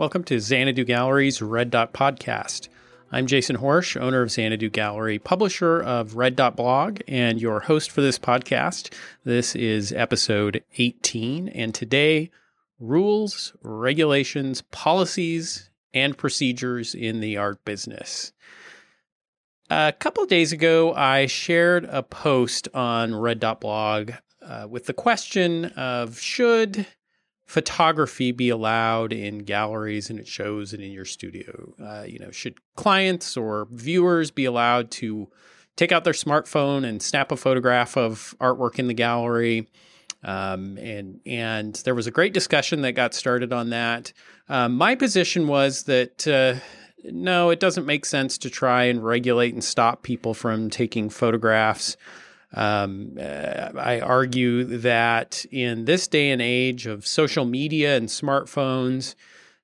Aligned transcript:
Welcome 0.00 0.24
to 0.24 0.40
Xanadu 0.40 0.84
Gallery's 0.84 1.42
Red 1.42 1.70
Dot 1.70 1.92
Podcast. 1.92 2.70
I'm 3.12 3.26
Jason 3.26 3.58
Horejs, 3.58 4.00
owner 4.00 4.22
of 4.22 4.30
Xanadu 4.30 4.70
Gallery, 4.70 5.18
publisher 5.18 5.78
of 5.78 6.16
Red 6.16 6.36
Dot 6.36 6.56
Blog, 6.56 7.00
and 7.06 7.38
your 7.38 7.60
host 7.60 7.90
for 7.90 8.00
this 8.00 8.18
podcast. 8.18 8.94
This 9.24 9.54
is 9.54 9.92
episode 9.92 10.64
18, 10.78 11.48
and 11.48 11.74
today, 11.74 12.30
rules, 12.78 13.52
regulations, 13.62 14.62
policies, 14.70 15.68
and 15.92 16.16
procedures 16.16 16.94
in 16.94 17.20
the 17.20 17.36
art 17.36 17.62
business. 17.66 18.32
A 19.68 19.92
couple 19.92 20.24
days 20.24 20.50
ago, 20.50 20.94
I 20.94 21.26
shared 21.26 21.84
a 21.84 22.02
post 22.02 22.68
on 22.72 23.14
Red 23.14 23.38
Dot 23.38 23.60
Blog 23.60 24.12
uh, 24.40 24.66
with 24.66 24.86
the 24.86 24.94
question 24.94 25.66
of 25.66 26.18
should 26.18 26.86
photography 27.50 28.30
be 28.30 28.48
allowed 28.48 29.12
in 29.12 29.38
galleries 29.38 30.08
and 30.08 30.20
at 30.20 30.28
shows 30.28 30.72
and 30.72 30.80
in 30.80 30.92
your 30.92 31.04
studio? 31.04 31.74
Uh, 31.82 32.04
you 32.06 32.16
know, 32.16 32.30
should 32.30 32.56
clients 32.76 33.36
or 33.36 33.66
viewers 33.72 34.30
be 34.30 34.44
allowed 34.44 34.88
to 34.88 35.28
take 35.74 35.90
out 35.90 36.04
their 36.04 36.12
smartphone 36.12 36.84
and 36.86 37.02
snap 37.02 37.32
a 37.32 37.36
photograph 37.36 37.96
of 37.96 38.36
artwork 38.40 38.78
in 38.78 38.86
the 38.86 38.94
gallery? 38.94 39.68
Um, 40.22 40.78
and 40.78 41.18
and 41.26 41.74
there 41.84 41.96
was 41.96 42.06
a 42.06 42.12
great 42.12 42.34
discussion 42.34 42.82
that 42.82 42.92
got 42.92 43.14
started 43.14 43.52
on 43.52 43.70
that. 43.70 44.12
Um, 44.48 44.76
my 44.76 44.94
position 44.94 45.48
was 45.48 45.82
that 45.84 46.28
uh, 46.28 46.60
no, 47.02 47.50
it 47.50 47.58
doesn't 47.58 47.84
make 47.84 48.04
sense 48.04 48.38
to 48.38 48.48
try 48.48 48.84
and 48.84 49.04
regulate 49.04 49.54
and 49.54 49.64
stop 49.64 50.04
people 50.04 50.34
from 50.34 50.70
taking 50.70 51.10
photographs. 51.10 51.96
Um, 52.52 53.16
uh, 53.18 53.70
I 53.76 54.00
argue 54.00 54.64
that 54.64 55.44
in 55.50 55.84
this 55.84 56.08
day 56.08 56.30
and 56.30 56.42
age 56.42 56.86
of 56.86 57.06
social 57.06 57.44
media 57.44 57.96
and 57.96 58.08
smartphones, 58.08 59.14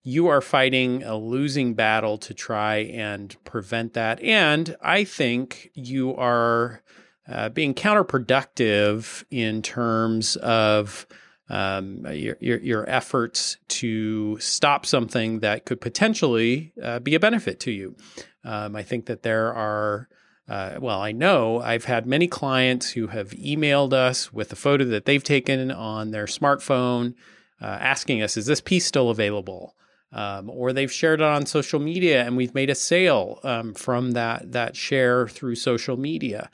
you 0.03 0.29
are 0.29 0.41
fighting 0.41 1.03
a 1.03 1.17
losing 1.17 1.75
battle 1.75 2.17
to 2.19 2.33
try 2.33 2.77
and 2.77 3.37
prevent 3.45 3.95
that. 3.95 4.23
And 4.23 4.77
I 4.81 5.03
think 5.03 5.71
you 5.75 6.15
are 6.15 6.81
uh, 7.29 7.49
being 7.49 7.75
counterproductive 7.75 9.25
in 9.33 9.63
terms 9.63 10.37
of 10.37 11.09
um, 11.49 12.07
your, 12.13 12.37
your, 12.41 12.59
your, 12.59 12.91
efforts 12.91 13.57
to 13.69 14.39
stop 14.39 14.85
something 14.85 15.41
that 15.41 15.65
could 15.65 15.81
potentially 15.81 16.73
uh, 16.83 16.99
be 16.99 17.15
a 17.15 17.21
benefit 17.21 17.61
to 17.61 17.71
you. 17.71 17.97
Um, 18.45 18.75
I 18.75 18.83
think 18.83 19.07
that 19.07 19.23
there 19.23 19.53
are 19.55 20.09
uh, 20.49 20.77
well, 20.81 21.01
I 21.01 21.13
know 21.13 21.61
I've 21.61 21.87
had 21.87 22.07
many 22.07 22.29
clients 22.29 22.91
who 22.91 23.09
have 23.09 23.31
emailed 23.31 23.93
us 23.93 24.33
with 24.33 24.53
a 24.53 24.57
photo 24.57 24.85
that 24.85 25.05
they've 25.05 25.23
taken 25.23 25.71
on 25.71 26.13
their 26.13 26.27
smartphone, 26.27 27.15
uh, 27.61 27.67
asking 27.67 28.23
us, 28.23 28.37
"Is 28.37 28.47
this 28.47 28.61
piece 28.61 28.87
still 28.87 29.11
available?" 29.11 29.75
Um, 30.13 30.49
or 30.49 30.73
they've 30.73 30.93
shared 30.93 31.21
it 31.21 31.25
on 31.27 31.47
social 31.47 31.81
media, 31.81 32.25
and 32.25 32.37
we've 32.37 32.55
made 32.55 32.71
a 32.71 32.77
sale 32.77 33.41
um, 33.43 33.75
from 33.75 34.13
that 34.13 34.53
that 34.53 34.77
share 34.77 35.27
through 35.27 35.57
social 35.57 35.97
media. 35.97 36.49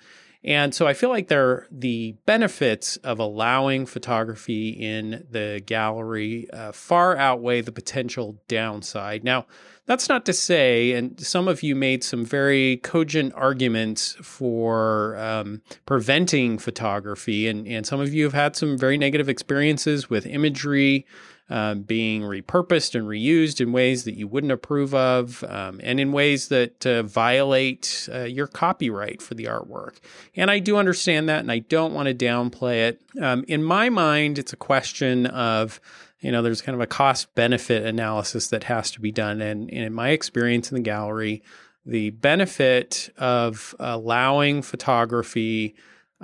And 0.44 0.74
so 0.74 0.86
I 0.88 0.94
feel 0.94 1.10
like 1.10 1.28
there 1.28 1.66
the 1.70 2.16
benefits 2.26 2.96
of 2.98 3.18
allowing 3.18 3.86
photography 3.86 4.70
in 4.70 5.26
the 5.30 5.62
gallery 5.64 6.50
uh, 6.50 6.72
far 6.72 7.16
outweigh 7.16 7.60
the 7.60 7.72
potential 7.72 8.42
downside. 8.48 9.22
Now, 9.22 9.46
that's 9.86 10.08
not 10.08 10.24
to 10.26 10.32
say, 10.32 10.92
and 10.92 11.18
some 11.20 11.48
of 11.48 11.62
you 11.62 11.74
made 11.74 12.04
some 12.04 12.24
very 12.24 12.76
cogent 12.78 13.32
arguments 13.34 14.16
for 14.22 15.16
um, 15.16 15.60
preventing 15.86 16.58
photography, 16.58 17.48
and, 17.48 17.66
and 17.66 17.86
some 17.86 18.00
of 18.00 18.14
you 18.14 18.24
have 18.24 18.32
had 18.32 18.56
some 18.56 18.78
very 18.78 18.96
negative 18.96 19.28
experiences 19.28 20.08
with 20.08 20.24
imagery 20.26 21.06
uh, 21.50 21.74
being 21.74 22.22
repurposed 22.22 22.94
and 22.94 23.06
reused 23.06 23.60
in 23.60 23.72
ways 23.72 24.04
that 24.04 24.14
you 24.14 24.26
wouldn't 24.26 24.52
approve 24.52 24.94
of, 24.94 25.44
um, 25.44 25.80
and 25.82 26.00
in 26.00 26.12
ways 26.12 26.48
that 26.48 26.86
uh, 26.86 27.02
violate 27.02 28.08
uh, 28.10 28.20
your 28.20 28.46
copyright 28.46 29.20
for 29.20 29.34
the 29.34 29.44
artwork. 29.44 29.96
And 30.34 30.50
I 30.50 30.60
do 30.60 30.76
understand 30.76 31.28
that, 31.28 31.40
and 31.40 31.52
I 31.52 31.58
don't 31.58 31.92
want 31.92 32.08
to 32.08 32.14
downplay 32.14 32.88
it. 32.88 33.02
Um, 33.20 33.44
in 33.48 33.62
my 33.62 33.90
mind, 33.90 34.38
it's 34.38 34.52
a 34.52 34.56
question 34.56 35.26
of 35.26 35.80
you 36.22 36.30
know, 36.30 36.40
there's 36.40 36.62
kind 36.62 36.74
of 36.74 36.80
a 36.80 36.86
cost 36.86 37.34
benefit 37.34 37.84
analysis 37.84 38.48
that 38.48 38.64
has 38.64 38.90
to 38.92 39.00
be 39.00 39.10
done. 39.10 39.42
And, 39.42 39.68
and, 39.70 39.84
in 39.84 39.92
my 39.92 40.10
experience 40.10 40.70
in 40.70 40.76
the 40.76 40.82
gallery, 40.82 41.42
the 41.84 42.10
benefit 42.10 43.10
of 43.18 43.74
allowing 43.80 44.62
photography 44.62 45.74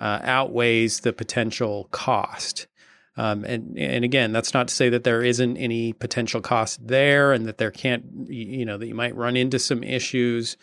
uh, 0.01 0.21
outweighs 0.23 1.01
the 1.01 1.13
potential 1.13 1.89
cost. 1.91 2.69
Um, 3.17 3.45
and 3.45 3.77
and 3.77 4.05
again, 4.05 4.31
that's 4.31 4.55
not 4.55 4.69
to 4.69 4.75
say 4.75 4.89
that 4.91 5.03
there 5.03 5.25
isn't 5.25 5.57
any 5.57 5.93
potential 5.93 6.41
cost 6.41 6.87
there, 6.87 7.33
and 7.33 7.47
that 7.47 7.59
there 7.59 7.73
can't, 7.73 8.05
you 8.29 8.65
know, 8.65 8.79
that 8.79 8.87
you 8.87 8.95
might 8.95 9.17
run 9.17 9.37
into 9.37 9.59
some 9.59 9.83
issues. 9.83 10.57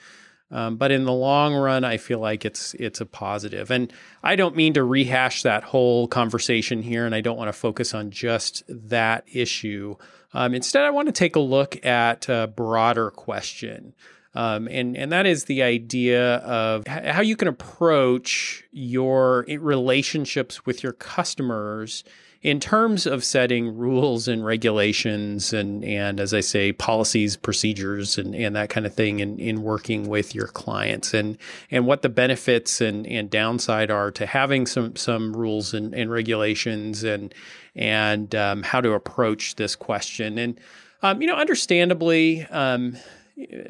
Um, 0.51 0.77
but 0.77 0.91
in 0.91 1.05
the 1.05 1.13
long 1.13 1.55
run, 1.55 1.83
I 1.83 1.97
feel 1.97 2.19
like 2.19 2.45
it's 2.45 2.73
it's 2.75 3.01
a 3.01 3.05
positive. 3.05 3.71
And 3.71 3.91
I 4.23 4.35
don't 4.35 4.55
mean 4.55 4.73
to 4.73 4.83
rehash 4.83 5.41
that 5.43 5.63
whole 5.63 6.07
conversation 6.07 6.83
here, 6.83 7.05
and 7.05 7.15
I 7.15 7.21
don't 7.21 7.37
want 7.37 7.47
to 7.49 7.53
focus 7.53 7.93
on 7.93 8.11
just 8.11 8.63
that 8.69 9.23
issue. 9.31 9.95
Um, 10.33 10.53
instead, 10.53 10.83
I 10.83 10.91
want 10.91 11.07
to 11.07 11.11
take 11.11 11.35
a 11.35 11.39
look 11.39 11.83
at 11.85 12.29
a 12.29 12.47
broader 12.47 13.09
question. 13.09 13.93
Um, 14.35 14.67
and 14.69 14.95
and 14.97 15.11
that 15.11 15.25
is 15.25 15.45
the 15.45 15.63
idea 15.63 16.35
of 16.37 16.85
how 16.87 17.21
you 17.21 17.37
can 17.37 17.47
approach 17.47 18.63
your 18.71 19.45
relationships 19.47 20.65
with 20.65 20.83
your 20.83 20.91
customers 20.91 22.03
in 22.45 22.59
terms 22.59 23.07
of 23.07 23.23
setting 23.23 23.75
rules 23.75 24.27
and 24.27 24.45
regulations 24.45 25.51
and 25.51 25.83
and 25.83 26.19
as 26.19 26.31
I 26.31 26.41
say 26.41 26.71
policies 26.71 27.35
procedures 27.35 28.19
and, 28.19 28.35
and 28.35 28.55
that 28.55 28.69
kind 28.69 28.85
of 28.85 28.93
thing 28.93 29.19
in, 29.19 29.39
in 29.39 29.63
working 29.63 30.07
with 30.07 30.35
your 30.35 30.45
clients 30.45 31.15
and 31.15 31.39
and 31.71 31.87
what 31.87 32.03
the 32.03 32.09
benefits 32.09 32.81
and, 32.81 33.07
and 33.07 33.31
downside 33.31 33.89
are 33.89 34.11
to 34.11 34.27
having 34.27 34.67
some 34.67 34.95
some 34.95 35.35
rules 35.35 35.73
and, 35.73 35.95
and 35.95 36.11
regulations 36.11 37.03
and 37.03 37.33
and 37.75 38.35
um, 38.35 38.61
how 38.61 38.79
to 38.79 38.93
approach 38.93 39.55
this 39.55 39.75
question. 39.75 40.37
And 40.37 40.59
um, 41.01 41.23
you 41.23 41.27
know 41.27 41.35
understandably 41.35 42.45
um, 42.51 42.95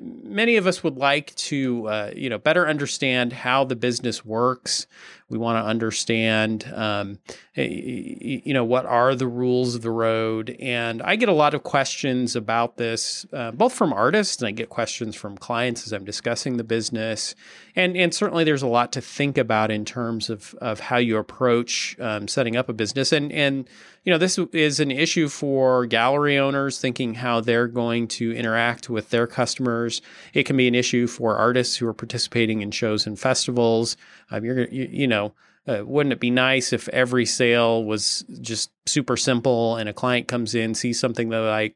many 0.01 0.57
of 0.57 0.67
us 0.67 0.83
would 0.83 0.97
like 0.97 1.33
to 1.35 1.87
uh, 1.87 2.11
you 2.15 2.29
know 2.29 2.37
better 2.37 2.67
understand 2.67 3.33
how 3.33 3.63
the 3.63 3.75
business 3.75 4.23
works 4.23 4.87
we 5.27 5.39
want 5.39 5.63
to 5.63 5.67
understand, 5.67 6.71
um, 6.75 7.17
you 7.55 8.53
know, 8.53 8.63
what 8.63 8.85
are 8.85 9.15
the 9.15 9.27
rules 9.27 9.73
of 9.73 9.81
the 9.81 9.89
road. 9.89 10.55
And 10.59 11.01
I 11.01 11.15
get 11.15 11.29
a 11.29 11.33
lot 11.33 11.55
of 11.55 11.63
questions 11.63 12.35
about 12.35 12.77
this, 12.77 13.25
uh, 13.33 13.49
both 13.51 13.73
from 13.73 13.91
artists 13.91 14.39
and 14.39 14.47
I 14.47 14.51
get 14.51 14.69
questions 14.69 15.15
from 15.15 15.35
clients 15.35 15.87
as 15.87 15.93
I'm 15.93 16.05
discussing 16.05 16.57
the 16.57 16.63
business. 16.63 17.33
And 17.75 17.97
and 17.97 18.13
certainly 18.13 18.43
there's 18.43 18.61
a 18.61 18.67
lot 18.67 18.91
to 18.93 19.01
think 19.01 19.37
about 19.39 19.71
in 19.71 19.83
terms 19.83 20.29
of 20.29 20.53
of 20.61 20.79
how 20.79 20.97
you 20.97 21.17
approach 21.17 21.97
um, 21.99 22.27
setting 22.27 22.55
up 22.55 22.69
a 22.69 22.73
business. 22.73 23.11
And 23.11 23.31
and 23.31 23.67
you 24.05 24.11
know, 24.11 24.19
this 24.19 24.37
is 24.53 24.79
an 24.79 24.91
issue 24.91 25.27
for 25.27 25.87
gallery 25.87 26.37
owners 26.37 26.79
thinking 26.79 27.15
how 27.15 27.41
they're 27.41 27.67
going 27.67 28.07
to 28.07 28.31
interact 28.33 28.87
with 28.87 29.09
their 29.09 29.25
customers. 29.25 29.99
It 30.33 30.43
can 30.43 30.55
be 30.55 30.67
an 30.67 30.75
issue 30.75 31.07
for 31.07 31.35
artists 31.35 31.75
who 31.75 31.87
are 31.87 31.93
participating 31.93 32.61
in 32.61 32.69
shows 32.69 33.07
and 33.07 33.19
festivals. 33.19 33.97
Um, 34.29 34.45
you're 34.45 34.67
you, 34.67 34.87
you 34.91 35.07
know, 35.07 35.33
uh, 35.67 35.83
wouldn't 35.83 36.13
it 36.13 36.19
be 36.19 36.29
nice 36.29 36.71
if 36.71 36.87
every 36.89 37.25
sale 37.25 37.83
was 37.83 38.23
just 38.41 38.71
super 38.85 39.17
simple 39.17 39.75
and 39.75 39.89
a 39.89 39.93
client 39.93 40.27
comes 40.27 40.53
in, 40.53 40.75
sees 40.75 40.99
something 40.99 41.29
that 41.29 41.41
I 41.41 41.73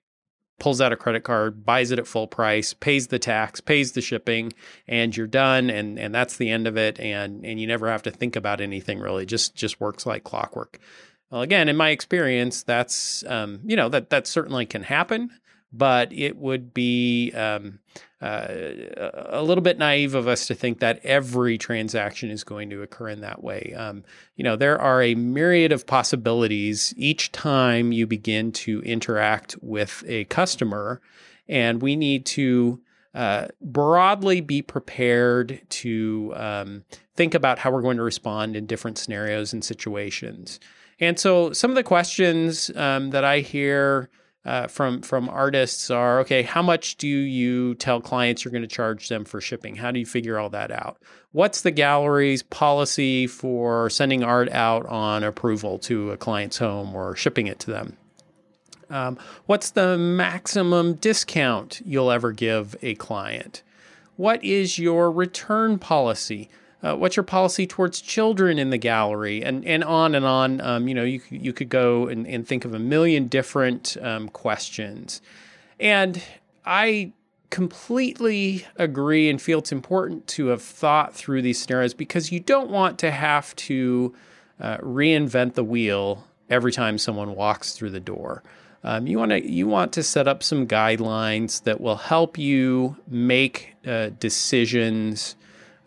pulls 0.59 0.81
out 0.81 0.91
a 0.91 0.97
credit 0.97 1.23
card, 1.23 1.66
buys 1.66 1.90
it 1.90 1.97
at 1.97 2.06
full 2.06 2.28
price, 2.28 2.73
pays 2.73 3.07
the 3.07 3.17
tax, 3.17 3.59
pays 3.61 3.94
the 3.94 4.01
shipping, 4.01 4.53
and 4.88 5.17
you're 5.17 5.25
done 5.25 5.72
and 5.72 5.97
and 5.97 6.13
that's 6.13 6.38
the 6.38 6.51
end 6.51 6.67
of 6.67 6.78
it 6.78 7.00
and 7.00 7.44
and 7.44 7.59
you 7.59 7.66
never 7.66 7.90
have 7.90 8.03
to 8.03 8.11
think 8.11 8.35
about 8.35 8.61
anything 8.61 9.00
really. 9.00 9.25
Just 9.25 9.56
just 9.56 9.81
works 9.81 10.06
like 10.06 10.23
clockwork. 10.23 10.78
Well, 11.31 11.41
again, 11.41 11.69
in 11.69 11.78
my 11.78 11.90
experience, 11.90 12.64
that's 12.64 13.23
um, 13.28 13.61
you 13.64 13.76
know 13.76 13.90
that 13.90 14.09
that 14.09 14.28
certainly 14.28 14.66
can 14.66 14.84
happen, 14.84 15.29
but 15.72 16.11
it 16.11 16.37
would 16.37 16.73
be 16.73 17.31
um, 17.34 17.79
uh, 18.22 18.47
a 19.28 19.43
little 19.43 19.61
bit 19.61 19.78
naive 19.78 20.16
of 20.16 20.28
us 20.28 20.47
to 20.47 20.55
think 20.55 20.79
that 20.79 20.99
every 21.03 21.58
transaction 21.58 22.31
is 22.31 22.43
going 22.43 22.70
to 22.72 22.81
occur 22.81 23.09
in 23.09 23.22
that 23.22 23.43
way. 23.43 23.73
Um, 23.78 24.03
you 24.35 24.43
know, 24.43 24.55
there 24.55 24.79
are 24.81 25.02
a 25.03 25.16
myriad 25.16 25.72
of 25.72 25.85
possibilities 25.85 26.93
each 26.97 27.31
time 27.31 27.91
you 27.91 28.08
begin 28.08 28.52
to 28.53 28.81
interact 28.81 29.55
with 29.61 30.03
a 30.08 30.26
customer, 30.26 30.99
and 31.47 31.81
we 31.81 31.96
need 31.96 32.26
to 32.28 32.81
uh, 33.14 33.47
broadly 33.61 34.41
be 34.41 34.61
prepared 34.61 35.61
to 35.70 36.34
um, 36.35 36.84
think 37.16 37.34
about 37.34 37.59
how 37.59 37.72
we're 37.72 37.82
going 37.82 37.97
to 37.97 38.03
respond 38.03 38.56
in 38.56 38.66
different 38.66 38.97
scenarios 38.97 39.53
and 39.53 39.64
situations. 39.64 40.59
And 41.00 41.17
so 41.20 41.53
some 41.53 41.72
of 41.72 41.76
the 41.76 41.84
questions 41.84 42.70
um, 42.76 43.11
that 43.11 43.23
I 43.23 43.40
hear 43.40 44.09
uh, 44.46 44.67
from 44.67 45.02
from 45.02 45.28
artists 45.28 45.91
are 45.91 46.22
okay 46.22 46.44
how 46.44 46.61
much 46.61 46.96
do 46.96 47.08
you 47.08 47.76
tell 47.76 48.00
clients 48.00 48.44
you're 48.44 48.52
going 48.53 48.61
to 48.61 48.67
charge 48.67 49.09
them 49.09 49.26
for 49.26 49.41
shipping? 49.41 49.76
How 49.76 49.91
do 49.91 50.00
you 50.00 50.05
figure 50.05 50.40
all 50.40 50.50
that 50.52 50.72
out? 50.72 50.97
What's 51.32 51.62
the 51.62 51.72
gallery's 51.72 52.41
policy 52.41 53.28
for 53.28 53.90
sending 53.90 54.23
art 54.23 54.50
out 54.50 54.85
on 54.85 55.23
approval 55.23 55.78
to 55.79 56.12
a 56.12 56.17
client's 56.17 56.58
home 56.58 56.96
or 56.96 57.16
shipping 57.16 57.47
it 57.47 57.59
to 57.59 57.72
them 57.72 57.97
Um, 58.90 59.18
what's 59.46 59.72
the 59.72 59.97
maximum 59.97 60.94
discount 60.96 61.82
you'll 61.86 62.12
ever 62.12 62.32
give 62.32 62.76
a 62.82 62.96
client? 62.96 63.62
What 64.16 64.44
is 64.44 64.80
your 64.80 65.12
return 65.12 65.80
policy? 65.80 66.50
Uh, 66.82 66.96
what's 66.96 67.18
your 67.18 67.24
policy 67.24 67.68
towards 67.68 68.00
children 68.00 68.58
in 68.58 68.70
the 68.70 68.78
gallery 68.78 69.44
and, 69.44 69.66
and 69.66 69.84
on 69.84 70.16
and 70.16 70.26
on 70.26 70.62
um, 70.62 70.88
you 70.88 70.96
know 70.96 71.03
you, 71.03 71.22
you 71.30 71.52
could 71.52 71.68
go 71.68 72.08
and, 72.08 72.26
and 72.26 72.47
think 72.47 72.64
of 72.64 72.74
a 72.74 72.80
million 72.80 73.28
different 73.28 73.97
um, 74.02 74.30
questions 74.30 75.22
and 75.78 76.24
i 76.66 77.12
completely 77.50 78.66
agree 78.78 79.30
and 79.30 79.41
feel 79.41 79.59
it's 79.59 79.74
important 79.74 80.26
to 80.28 80.47
have 80.47 80.62
thought 80.62 81.14
through 81.14 81.41
these 81.41 81.62
scenarios 81.62 81.94
because 81.94 82.32
you 82.32 82.40
don't 82.40 82.70
want 82.70 82.97
to 82.97 83.12
have 83.12 83.53
to 83.58 84.16
uh, 84.62 84.78
reinvent 84.78 85.56
the 85.56 85.64
wheel 85.66 86.24
every 86.50 86.72
time 86.72 86.97
someone 86.97 87.36
walks 87.36 87.74
through 87.74 87.90
the 87.90 88.00
door 88.00 88.41
um, 88.84 89.08
you 89.08 89.20
want 89.20 89.31
to 89.31 89.49
you 89.49 89.67
want 89.67 89.93
to 89.93 90.03
set 90.03 90.28
up 90.28 90.41
some 90.41 90.67
guidelines 90.67 91.64
that 91.64 91.81
will 91.81 91.97
help 91.97 92.37
you 92.37 92.96
make 93.08 93.76
uh, 93.85 94.09
decisions 94.20 95.35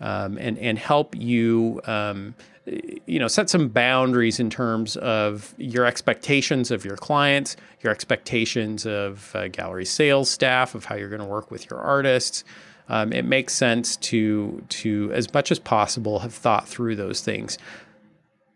um, 0.01 0.37
and 0.39 0.59
and 0.59 0.79
help 0.79 1.17
you 1.17 1.81
um, 1.85 2.35
you 2.67 3.19
know 3.19 3.29
set 3.29 3.49
some 3.49 3.69
boundaries 3.69 4.39
in 4.39 4.51
terms 4.51 4.97
of 4.97 5.55
your 5.57 5.87
expectations 5.87 6.71
of 6.71 6.85
your 6.85 6.97
clients, 6.97 7.57
your 7.81 7.93
expectations 7.93 8.87
of 8.87 9.35
uh, 9.35 9.49
gallery 9.49 9.87
sales 9.87 10.29
staff, 10.29 10.75
of 10.75 10.85
how 10.85 10.95
you're 10.95 11.09
going 11.09 11.21
to 11.21 11.27
work 11.27 11.51
with 11.51 11.71
your 11.71 11.81
artists. 11.81 12.45
Um, 12.89 13.13
it 13.13 13.25
makes 13.25 13.55
sense 13.55 13.97
to 13.97 14.63
to 14.69 15.11
as 15.15 15.33
much 15.33 15.51
as 15.51 15.59
possible 15.59 16.21
have 16.21 16.35
thought 16.35 16.69
through 16.69 16.97
those 16.97 17.23
things, 17.23 17.59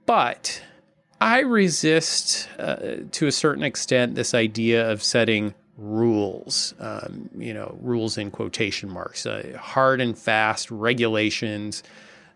but 0.04 0.62
I 1.20 1.40
resist 1.40 2.48
uh, 2.58 2.76
to 3.12 3.26
a 3.26 3.32
certain 3.32 3.62
extent 3.62 4.14
this 4.14 4.34
idea 4.34 4.90
of 4.90 5.02
setting 5.02 5.54
rules, 5.78 6.74
um, 6.78 7.30
you 7.36 7.54
know, 7.54 7.76
rules 7.80 8.18
in 8.18 8.30
quotation 8.30 8.90
marks, 8.90 9.26
uh, 9.26 9.56
hard 9.58 10.00
and 10.00 10.18
fast 10.18 10.70
regulations 10.70 11.82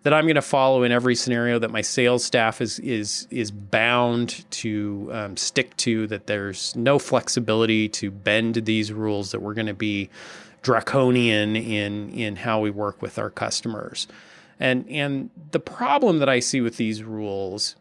that 0.03 0.15
I'm 0.15 0.25
going 0.25 0.37
to 0.37 0.43
follow 0.43 0.83
in 0.83 0.93
every 0.93 1.15
scenario 1.15 1.59
that 1.59 1.71
my 1.71 1.83
sales 1.83 2.25
staff 2.25 2.61
is 2.61 2.79
is 2.79 3.27
is 3.31 3.51
bound 3.51 4.51
to 4.53 5.11
um, 5.13 5.37
stick 5.37 5.77
to. 5.79 6.07
That 6.07 6.27
there's 6.27 6.75
no 6.75 6.99
flexibility 6.99 7.89
to 7.91 8.11
bend 8.11 8.55
these 8.55 8.93
rules. 8.93 9.33
That 9.33 9.41
we're 9.41 9.55
going 9.55 9.67
to 9.67 9.75
be 9.75 10.09
draconian 10.63 11.55
in 11.57 12.11
in 12.11 12.37
how 12.37 12.61
we 12.61 12.71
work 12.71 13.03
with 13.03 13.19
our 13.19 13.31
customers. 13.31 14.07
And 14.59 14.89
and 14.89 15.31
the 15.51 15.61
problem 15.61 16.19
that 16.19 16.29
I 16.29 16.41
see 16.41 16.61
with 16.61 16.77
these 16.77 17.03
rules 17.03 17.77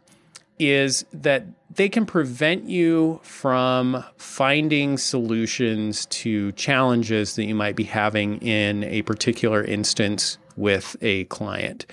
is 0.59 1.05
that 1.13 1.45
they 1.73 1.89
can 1.89 2.05
prevent 2.05 2.65
you 2.65 3.19
from 3.23 4.03
finding 4.17 4.97
solutions 4.97 6.05
to 6.07 6.51
challenges 6.53 7.35
that 7.35 7.45
you 7.45 7.55
might 7.55 7.75
be 7.75 7.85
having 7.85 8.37
in 8.41 8.83
a 8.83 9.01
particular 9.03 9.63
instance 9.63 10.37
with 10.57 10.95
a 11.01 11.23
client. 11.25 11.85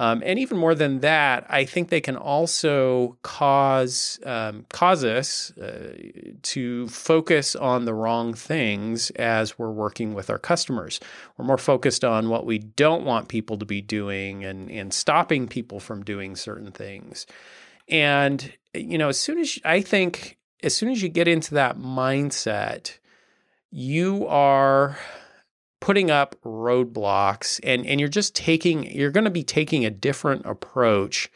Um, 0.00 0.22
and 0.24 0.38
even 0.38 0.56
more 0.56 0.74
than 0.74 1.00
that, 1.00 1.44
I 1.50 1.66
think 1.66 1.90
they 1.90 2.00
can 2.00 2.16
also 2.16 3.18
cause 3.20 4.18
um, 4.24 4.64
cause 4.70 5.04
us 5.04 5.50
uh, 5.58 5.94
to 6.40 6.88
focus 6.88 7.54
on 7.54 7.84
the 7.84 7.92
wrong 7.92 8.32
things 8.32 9.10
as 9.10 9.58
we're 9.58 9.70
working 9.70 10.14
with 10.14 10.30
our 10.30 10.38
customers. 10.38 11.00
We're 11.36 11.44
more 11.44 11.58
focused 11.58 12.02
on 12.02 12.30
what 12.30 12.46
we 12.46 12.56
don't 12.58 13.04
want 13.04 13.28
people 13.28 13.58
to 13.58 13.66
be 13.66 13.82
doing 13.82 14.42
and, 14.42 14.70
and 14.70 14.94
stopping 14.94 15.46
people 15.48 15.80
from 15.80 16.02
doing 16.02 16.34
certain 16.34 16.72
things. 16.72 17.26
And, 17.90 18.52
you 18.74 18.98
know, 18.98 19.08
as 19.08 19.18
soon 19.18 19.38
as 19.38 19.58
I 19.64 19.80
think, 19.80 20.38
as 20.62 20.74
soon 20.74 20.90
as 20.90 21.02
you 21.02 21.08
get 21.08 21.28
into 21.28 21.54
that 21.54 21.78
mindset, 21.78 22.98
you 23.70 24.26
are 24.26 24.98
putting 25.80 26.10
up 26.10 26.36
roadblocks 26.44 27.60
and, 27.62 27.86
and 27.86 27.98
you're 27.98 28.08
just 28.08 28.34
taking, 28.34 28.84
you're 28.94 29.10
going 29.10 29.24
to 29.24 29.30
be 29.30 29.42
taking 29.42 29.84
a 29.84 29.90
different 29.90 30.46
approach 30.46 31.30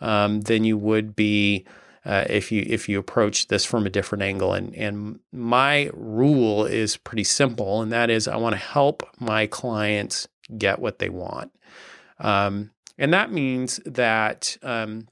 um, 0.00 0.40
than 0.42 0.64
you 0.64 0.76
would 0.76 1.14
be 1.14 1.66
uh, 2.04 2.24
if 2.28 2.50
you 2.50 2.64
if 2.66 2.88
you 2.88 2.98
approach 2.98 3.48
this 3.48 3.64
from 3.64 3.86
a 3.86 3.90
different 3.90 4.22
angle. 4.22 4.52
And 4.52 4.74
and 4.74 5.20
my 5.32 5.90
rule 5.92 6.64
is 6.64 6.96
pretty 6.96 7.24
simple, 7.24 7.82
and 7.82 7.92
that 7.92 8.10
is 8.10 8.26
I 8.26 8.36
want 8.36 8.54
to 8.54 8.60
help 8.60 9.02
my 9.18 9.46
clients 9.46 10.26
get 10.56 10.78
what 10.78 10.98
they 10.98 11.08
want. 11.08 11.52
Um, 12.18 12.70
and 12.98 13.12
that 13.14 13.32
means 13.32 13.80
that 13.86 14.56
um, 14.62 15.08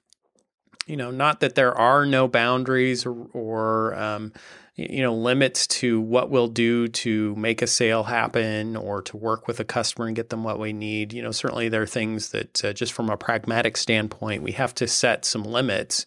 you 0.89 0.97
know, 0.97 1.11
not 1.11 1.41
that 1.41 1.55
there 1.55 1.77
are 1.77 2.07
no 2.07 2.27
boundaries 2.27 3.05
or, 3.05 3.13
or 3.33 3.95
um, 3.95 4.33
you 4.75 5.03
know, 5.03 5.15
limits 5.15 5.67
to 5.67 6.01
what 6.01 6.31
we'll 6.31 6.49
do 6.49 6.87
to 6.87 7.35
make 7.35 7.63
a 7.63 7.67
sale 7.67 8.05
happen 8.05 8.77
or 8.77 9.03
to 9.03 9.17
work 9.17 9.49
with 9.49 9.59
a 9.59 9.65
customer 9.65 10.07
and 10.07 10.15
get 10.15 10.31
them 10.31 10.45
what 10.45 10.59
we 10.59 10.73
need. 10.73 11.13
You 11.13 11.23
know, 11.23 11.33
certainly 11.33 11.69
there 11.69 11.83
are 11.83 11.87
things 11.87 12.31
that 12.31 12.65
uh, 12.65 12.73
just 12.73 12.93
from 12.93 13.11
a 13.11 13.17
pragmatic 13.17 13.77
standpoint, 13.77 14.43
we 14.43 14.53
have 14.53 14.75
to 14.77 14.87
set 14.87 15.25
some 15.25 15.43
limits. 15.43 16.07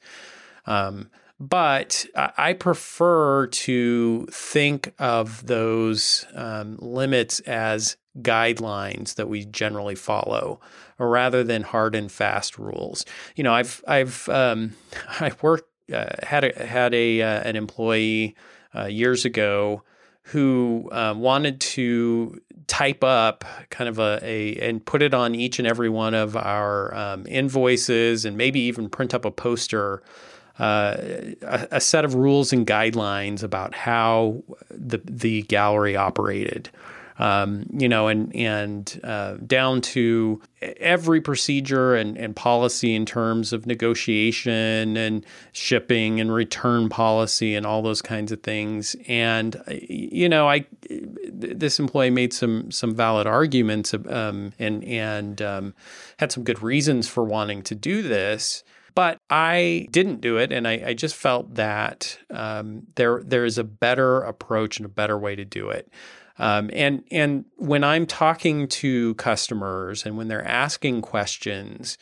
Um, 0.66 1.10
but 1.38 2.06
I 2.16 2.54
prefer 2.54 3.48
to 3.48 4.28
think 4.32 4.94
of 5.00 5.46
those 5.48 6.26
um, 6.36 6.78
limits 6.80 7.40
as 7.42 7.98
guidelines 8.20 9.16
that 9.16 9.28
we 9.28 9.46
generally 9.46 9.96
follow 9.96 10.60
rather 11.10 11.44
than 11.44 11.64
hard 11.64 11.96
and 11.96 12.12
fast 12.12 12.58
rules. 12.58 13.06
You 13.36 13.44
know, 13.44 13.54
I've 13.54 13.84
I've 13.88 14.28
um, 14.30 14.76
I 15.20 15.32
worked 15.42 15.70
uh, 15.92 16.06
had 16.24 16.44
a 16.44 16.66
had 16.66 16.94
a 16.94 17.22
uh, 17.22 17.42
an 17.42 17.56
employee 17.56 18.36
uh, 18.76 18.86
years 18.86 19.26
ago 19.26 19.84
who 20.24 20.90
uh, 20.92 21.14
wanted 21.18 21.60
to 21.60 22.40
type 22.68 23.04
up 23.04 23.44
kind 23.70 23.90
of 23.90 24.00
a, 24.00 24.20
a, 24.22 24.56
and 24.58 24.86
put 24.86 25.02
it 25.02 25.14
on 25.14 25.36
each 25.36 25.60
and 25.60 25.68
every 25.68 25.90
one 25.90 26.14
of 26.14 26.38
our 26.38 26.96
um, 26.96 27.26
invoices 27.28 28.24
and 28.24 28.38
maybe 28.38 28.62
even 28.62 28.88
print 28.88 29.14
up 29.14 29.26
a 29.26 29.32
poster 29.32 30.02
uh, 30.60 30.96
a, 31.42 31.68
a, 31.72 31.82
set 31.82 32.06
of 32.06 32.14
rules 32.14 32.54
and 32.54 32.68
guidelines 32.68 33.42
about 33.42 33.74
how 33.74 34.44
the 34.70 35.02
the 35.06 35.42
gallery 35.44 35.96
operated 35.96 36.70
um, 37.22 37.68
you 37.72 37.88
know, 37.88 38.08
and 38.08 38.36
and 38.36 39.00
uh, 39.04 39.36
down 39.46 39.80
to 39.82 40.42
every 40.60 41.22
procedure 41.22 41.94
and, 41.94 42.18
and 42.18 42.36
policy 42.36 42.96
in 42.96 43.06
terms 43.06 43.54
of 43.54 43.68
negotiation 43.68 44.98
and 44.98 45.24
shipping 45.52 46.20
and 46.20 46.34
return 46.34 46.90
policy 46.90 47.54
and 47.54 47.64
all 47.64 47.84
those 47.84 48.02
kinds 48.02 48.32
of 48.32 48.42
things. 48.42 48.96
And 49.08 49.56
uh, 49.56 49.76
you 49.88 50.28
know, 50.28 50.50
I 50.50 50.66
this 50.90 51.80
employee 51.80 52.10
made 52.10 52.34
some 52.34 52.72
some 52.72 52.96
valid 52.96 53.28
arguments 53.28 53.94
um, 53.94 54.54
and 54.58 54.84
and 54.84 55.42
um, 55.44 55.74
had 56.18 56.32
some 56.32 56.44
good 56.44 56.64
reasons 56.64 57.08
for 57.08 57.24
wanting 57.24 57.62
to 57.64 57.76
do 57.76 58.02
this. 58.02 58.64
But 58.96 59.20
I 59.30 59.88
didn't 59.92 60.22
do 60.22 60.38
it, 60.38 60.52
and 60.52 60.68
I, 60.68 60.84
I 60.88 60.94
just 60.96 61.16
felt 61.16 61.54
that 61.54 62.18
um, 62.32 62.88
there 62.96 63.22
there 63.24 63.46
is 63.46 63.60
a 63.60 63.64
better 63.64 64.22
approach 64.22 64.78
and 64.78 64.88
a 64.88 64.90
better 64.90 65.20
way 65.20 65.36
to 65.36 65.46
do 65.46 65.70
it. 65.70 65.88
Um, 66.42 66.72
and 66.74 67.04
and 67.12 67.46
when 67.58 67.84
I'm 67.84 68.08
talking 68.08 68.68
to 68.70 69.14
customers 69.14 70.08
and 70.08 70.18
when 70.18 70.28
they're 70.28 70.46
asking 70.46 71.04
questions, 71.04 72.00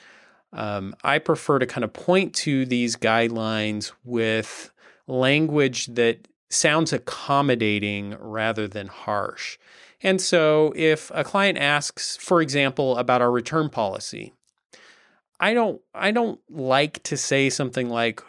um, 0.53 0.95
I 1.03 1.19
prefer 1.19 1.59
to 1.59 1.65
kind 1.65 1.83
of 1.83 1.91
point 1.91 2.33
to 2.35 2.65
these 2.65 2.95
guidelines 2.95 3.91
with 4.05 4.71
language 5.07 5.87
that 5.87 6.29
sounds 6.49 6.93
accommodating 6.93 8.15
rather 8.17 8.65
than 8.65 8.87
harsh. 8.87 9.57
And 10.01 10.21
so, 10.21 10.71
if 10.73 11.11
a 11.13 11.25
client 11.25 11.57
asks, 11.57 12.15
for 12.15 12.41
example, 12.41 12.97
about 12.97 13.21
our 13.21 13.29
return 13.29 13.69
policy, 13.69 14.31
I 15.37 15.53
don't 15.53 15.81
I 15.93 16.11
don't 16.11 16.39
like 16.49 17.03
to 17.03 17.17
say 17.17 17.49
something 17.49 17.89
like 17.89 18.23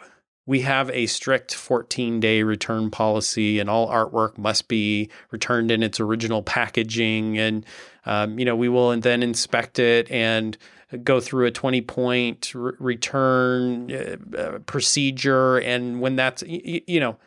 we 0.45 0.61
have 0.61 0.89
a 0.89 1.05
strict 1.05 1.53
14 1.53 2.19
day 2.19 2.43
return 2.43 2.89
policy 2.89 3.59
and 3.59 3.69
all 3.69 3.87
artwork 3.89 4.37
must 4.37 4.67
be 4.67 5.09
returned 5.31 5.71
in 5.71 5.83
its 5.83 5.99
original 5.99 6.41
packaging. 6.41 7.37
And 7.37 7.65
um, 8.05 8.39
you 8.39 8.45
know 8.45 8.55
we 8.55 8.69
will 8.69 8.97
then 8.99 9.23
inspect 9.23 9.79
it 9.79 10.09
and 10.09 10.57
go 11.03 11.19
through 11.19 11.45
a 11.45 11.51
20 11.51 11.81
point 11.81 12.53
re- 12.55 12.73
return 12.79 13.91
uh, 13.91 14.37
uh, 14.37 14.59
procedure. 14.59 15.57
And 15.57 16.01
when 16.01 16.15
that's 16.15 16.43
you 16.47 16.99
know 16.99 17.17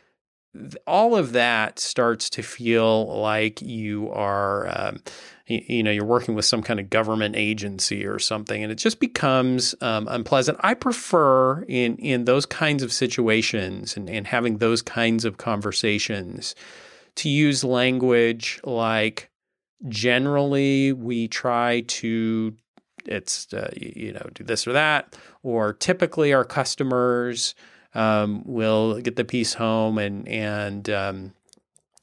all 0.87 1.15
of 1.15 1.33
that 1.33 1.79
starts 1.79 2.29
to 2.31 2.41
feel 2.41 3.19
like 3.19 3.61
you 3.61 4.09
are 4.11 4.67
um, 4.69 4.99
you, 5.47 5.83
know 5.83 5.91
you're 5.91 6.05
working 6.05 6.35
with 6.35 6.45
some 6.45 6.61
kind 6.61 6.79
of 6.79 6.89
government 6.89 7.35
agency 7.35 8.05
or 8.05 8.19
something 8.19 8.63
and 8.63 8.71
it 8.71 8.75
just 8.75 8.99
becomes 8.99 9.75
um, 9.81 10.07
unpleasant. 10.09 10.57
I 10.61 10.73
prefer 10.73 11.63
in 11.63 11.97
in 11.97 12.25
those 12.25 12.45
kinds 12.45 12.83
of 12.83 12.91
situations 12.91 13.97
and, 13.97 14.09
and 14.09 14.27
having 14.27 14.57
those 14.57 14.81
kinds 14.81 15.25
of 15.25 15.37
conversations 15.37 16.55
to 17.15 17.29
use 17.29 17.63
language 17.63 18.59
like 18.63 19.29
generally 19.87 20.93
we 20.93 21.27
try 21.27 21.81
to 21.87 22.55
it's 23.05 23.53
uh, 23.53 23.71
you 23.75 24.13
know 24.13 24.27
do 24.33 24.43
this 24.43 24.65
or 24.67 24.73
that 24.73 25.15
or 25.43 25.73
typically 25.73 26.33
our 26.33 26.45
customers 26.45 27.55
um, 27.95 28.43
will 28.45 28.99
get 29.01 29.15
the 29.15 29.25
piece 29.25 29.53
home 29.55 29.97
and 29.97 30.27
and 30.27 30.89
um, 30.89 31.33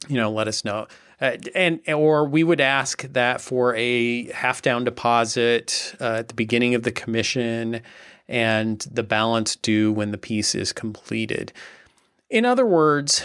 you 0.09 0.17
know 0.17 0.31
let 0.31 0.49
us 0.49 0.65
know. 0.65 0.87
Uh, 1.21 1.37
and 1.55 1.81
or 1.89 2.27
we 2.27 2.43
would 2.43 2.61
ask 2.61 3.03
that 3.13 3.41
for 3.41 3.77
a 3.77 4.25
half 4.33 4.61
down 4.61 4.83
deposit 4.83 5.95
uh, 6.01 6.17
at 6.17 6.29
the 6.29 6.35
beginning 6.35 6.75
of 6.75 6.83
the 6.83 6.91
commission 6.91 7.81
and 8.29 8.81
the 8.91 9.05
balance 9.05 9.55
due 9.55 9.93
when 9.93 10.11
the 10.11 10.19
piece 10.19 10.55
is 10.55 10.73
completed. 10.73 11.53
In 12.29 12.45
other 12.45 12.67
words, 12.67 13.23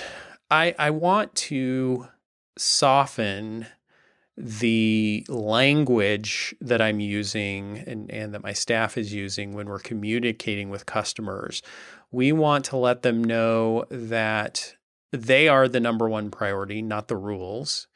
I, 0.52 0.76
I 0.78 0.92
want 0.92 1.34
to 1.36 2.08
soften 2.58 3.66
the 4.38 5.26
language 5.28 6.54
that 6.62 6.82
I'm 6.82 7.00
using 7.00 7.80
and, 7.88 8.12
and 8.12 8.34
that 8.34 8.44
my 8.44 8.54
staff 8.54 8.98
is 8.98 9.12
using 9.12 9.54
when 9.54 9.68
we're 9.68 9.80
communicating 9.80 10.70
with 10.70 10.86
customers. 10.86 11.64
We 12.12 12.32
want 12.32 12.66
to 12.66 12.78
let 12.78 13.02
them 13.02 13.24
know 13.24 13.86
that 13.90 14.76
they 15.12 15.48
are 15.48 15.68
the 15.68 15.80
number 15.80 16.08
one 16.10 16.32
priority, 16.32 16.82
not 16.82 17.08
the 17.08 17.18
rules. 17.18 17.88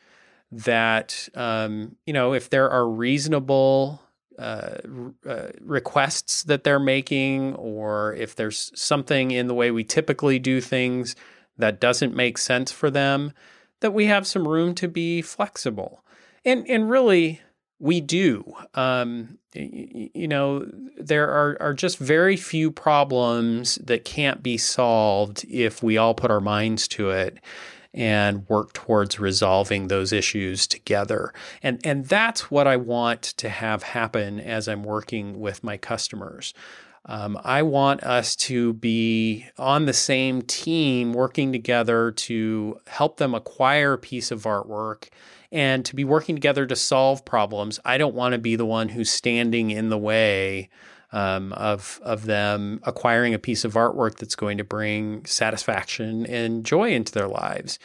That, 0.51 1.29
um, 1.33 1.95
you 2.05 2.13
know, 2.13 2.33
if 2.33 2.49
there 2.49 2.69
are 2.69 2.87
reasonable 2.87 4.01
uh, 4.37 4.77
uh, 5.25 5.47
requests 5.61 6.43
that 6.43 6.63
they're 6.63 6.79
making, 6.79 7.55
or 7.55 8.13
if 8.15 8.35
there's 8.35 8.71
something 8.75 9.31
in 9.31 9.47
the 9.47 9.53
way 9.53 9.71
we 9.71 9.83
typically 9.83 10.39
do 10.39 10.59
things 10.59 11.15
that 11.57 11.79
doesn't 11.79 12.15
make 12.15 12.37
sense 12.37 12.71
for 12.71 12.89
them, 12.89 13.31
that 13.79 13.93
we 13.93 14.05
have 14.05 14.27
some 14.27 14.47
room 14.47 14.73
to 14.75 14.87
be 14.87 15.21
flexible. 15.21 16.03
And 16.43 16.67
and 16.67 16.89
really, 16.89 17.41
we 17.81 17.99
do. 17.99 18.53
Um, 18.75 19.39
you 19.53 20.27
know, 20.27 20.65
there 20.97 21.29
are, 21.29 21.57
are 21.59 21.73
just 21.73 21.97
very 21.97 22.37
few 22.37 22.71
problems 22.71 23.75
that 23.75 24.05
can't 24.05 24.41
be 24.43 24.57
solved 24.57 25.43
if 25.49 25.81
we 25.81 25.97
all 25.97 26.13
put 26.13 26.31
our 26.31 26.39
minds 26.39 26.87
to 26.89 27.09
it 27.09 27.39
and 27.93 28.47
work 28.47 28.71
towards 28.71 29.19
resolving 29.19 29.87
those 29.87 30.13
issues 30.13 30.67
together. 30.67 31.33
And, 31.61 31.81
and 31.83 32.05
that's 32.05 32.49
what 32.49 32.67
I 32.67 32.77
want 32.77 33.23
to 33.23 33.49
have 33.49 33.83
happen 33.83 34.39
as 34.39 34.69
I'm 34.69 34.83
working 34.83 35.39
with 35.39 35.63
my 35.63 35.75
customers. 35.75 36.53
Um, 37.07 37.37
I 37.43 37.63
want 37.63 38.03
us 38.03 38.35
to 38.37 38.73
be 38.73 39.47
on 39.57 39.85
the 39.85 39.93
same 39.93 40.43
team, 40.43 41.13
working 41.13 41.51
together 41.51 42.11
to 42.11 42.79
help 42.85 43.17
them 43.17 43.33
acquire 43.33 43.93
a 43.93 43.97
piece 43.97 44.29
of 44.29 44.43
artwork 44.43 45.09
and 45.51 45.83
to 45.85 45.95
be 45.95 46.03
working 46.03 46.35
together 46.35 46.65
to 46.65 46.75
solve 46.75 47.25
problems. 47.25 47.79
I 47.83 47.97
don't 47.97 48.15
want 48.15 48.33
to 48.33 48.39
be 48.39 48.55
the 48.55 48.65
one 48.65 48.89
who's 48.89 49.11
standing 49.11 49.71
in 49.71 49.89
the 49.89 49.97
way 49.97 50.69
um, 51.11 51.51
of 51.53 51.99
of 52.03 52.25
them 52.25 52.79
acquiring 52.83 53.33
a 53.33 53.39
piece 53.39 53.65
of 53.65 53.73
artwork 53.73 54.15
that's 54.15 54.35
going 54.35 54.57
to 54.57 54.63
bring 54.63 55.25
satisfaction 55.25 56.25
and 56.25 56.65
joy 56.65 56.91
into 56.93 57.11
their 57.11 57.27
lives. 57.27 57.79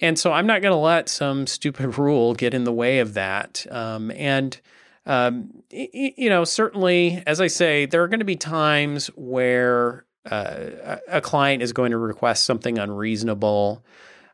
And 0.00 0.18
so 0.18 0.32
I'm 0.32 0.46
not 0.46 0.62
going 0.62 0.72
to 0.72 0.76
let 0.76 1.08
some 1.08 1.46
stupid 1.46 1.96
rule 1.98 2.34
get 2.34 2.54
in 2.54 2.64
the 2.64 2.72
way 2.72 2.98
of 2.98 3.14
that. 3.14 3.64
Um, 3.70 4.10
and 4.10 4.60
um, 5.04 5.62
you 5.70 6.28
know, 6.28 6.44
certainly, 6.44 7.22
as 7.26 7.40
I 7.40 7.48
say, 7.48 7.86
there 7.86 8.02
are 8.02 8.08
going 8.08 8.20
to 8.20 8.24
be 8.24 8.36
times 8.36 9.08
where 9.16 10.04
uh, 10.30 10.98
a 11.08 11.20
client 11.20 11.62
is 11.62 11.72
going 11.72 11.90
to 11.90 11.98
request 11.98 12.44
something 12.44 12.78
unreasonable. 12.78 13.84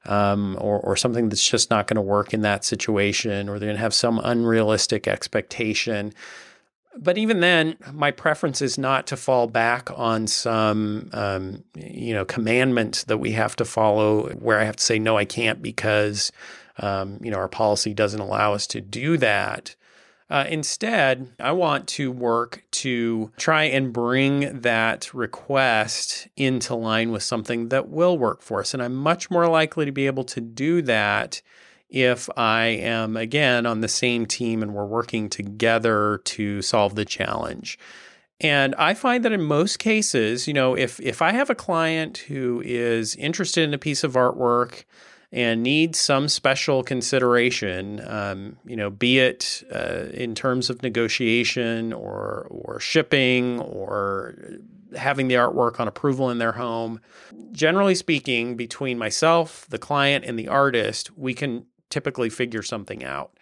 Um, 0.06 0.56
or, 0.60 0.78
or 0.80 0.96
something 0.96 1.28
that's 1.28 1.46
just 1.46 1.70
not 1.70 1.86
going 1.86 1.96
to 1.96 2.00
work 2.00 2.32
in 2.32 2.42
that 2.42 2.64
situation, 2.64 3.48
or 3.48 3.58
they're 3.58 3.66
going 3.66 3.76
to 3.76 3.82
have 3.82 3.92
some 3.92 4.20
unrealistic 4.22 5.06
expectation 5.06 6.14
but 6.98 7.16
even 7.16 7.40
then, 7.40 7.76
my 7.92 8.10
preference 8.10 8.60
is 8.60 8.76
not 8.76 9.06
to 9.08 9.16
fall 9.16 9.46
back 9.46 9.88
on 9.94 10.26
some, 10.26 11.10
um, 11.12 11.62
you 11.76 12.12
know, 12.12 12.24
commandment 12.24 13.04
that 13.06 13.18
we 13.18 13.32
have 13.32 13.54
to 13.56 13.64
follow, 13.64 14.30
where 14.30 14.58
I 14.58 14.64
have 14.64 14.76
to 14.76 14.84
say 14.84 14.98
no, 14.98 15.16
I 15.16 15.24
can't 15.24 15.62
because, 15.62 16.32
um, 16.78 17.18
you 17.22 17.30
know, 17.30 17.38
our 17.38 17.48
policy 17.48 17.94
doesn't 17.94 18.20
allow 18.20 18.52
us 18.52 18.66
to 18.68 18.80
do 18.80 19.16
that. 19.18 19.76
Uh, 20.30 20.44
instead, 20.48 21.32
I 21.40 21.52
want 21.52 21.88
to 21.88 22.12
work 22.12 22.62
to 22.72 23.32
try 23.38 23.64
and 23.64 23.92
bring 23.92 24.60
that 24.60 25.12
request 25.14 26.28
into 26.36 26.74
line 26.74 27.12
with 27.12 27.22
something 27.22 27.70
that 27.70 27.88
will 27.88 28.18
work 28.18 28.42
for 28.42 28.60
us, 28.60 28.74
and 28.74 28.82
I'm 28.82 28.94
much 28.94 29.30
more 29.30 29.48
likely 29.48 29.86
to 29.86 29.92
be 29.92 30.06
able 30.06 30.24
to 30.24 30.40
do 30.40 30.82
that 30.82 31.40
if 31.88 32.28
I 32.36 32.66
am, 32.66 33.16
again, 33.16 33.64
on 33.64 33.80
the 33.80 33.88
same 33.88 34.26
team 34.26 34.62
and 34.62 34.74
we're 34.74 34.84
working 34.84 35.30
together 35.30 36.20
to 36.24 36.60
solve 36.60 36.94
the 36.94 37.06
challenge. 37.06 37.78
And 38.40 38.74
I 38.76 38.94
find 38.94 39.24
that 39.24 39.32
in 39.32 39.42
most 39.42 39.78
cases, 39.78 40.46
you 40.46 40.54
know, 40.54 40.76
if 40.76 41.00
if 41.00 41.22
I 41.22 41.32
have 41.32 41.50
a 41.50 41.54
client 41.54 42.18
who 42.18 42.62
is 42.64 43.16
interested 43.16 43.64
in 43.64 43.74
a 43.74 43.78
piece 43.78 44.04
of 44.04 44.12
artwork 44.12 44.84
and 45.30 45.62
need 45.62 45.94
some 45.94 46.28
special 46.28 46.82
consideration, 46.82 48.00
um, 48.06 48.56
you 48.64 48.76
know, 48.76 48.88
be 48.88 49.18
it 49.18 49.62
uh, 49.72 50.06
in 50.12 50.34
terms 50.34 50.70
of 50.70 50.82
negotiation 50.82 51.92
or 51.92 52.46
or 52.50 52.80
shipping 52.80 53.60
or 53.60 54.34
having 54.96 55.28
the 55.28 55.34
artwork 55.34 55.80
on 55.80 55.88
approval 55.88 56.30
in 56.30 56.38
their 56.38 56.52
home. 56.52 57.00
Generally 57.52 57.96
speaking, 57.96 58.56
between 58.56 58.96
myself, 58.96 59.66
the 59.68 59.78
client, 59.78 60.24
and 60.24 60.38
the 60.38 60.48
artist, 60.48 61.16
we 61.18 61.34
can 61.34 61.66
typically 61.90 62.30
figure 62.30 62.62
something 62.62 63.04
out. 63.04 63.36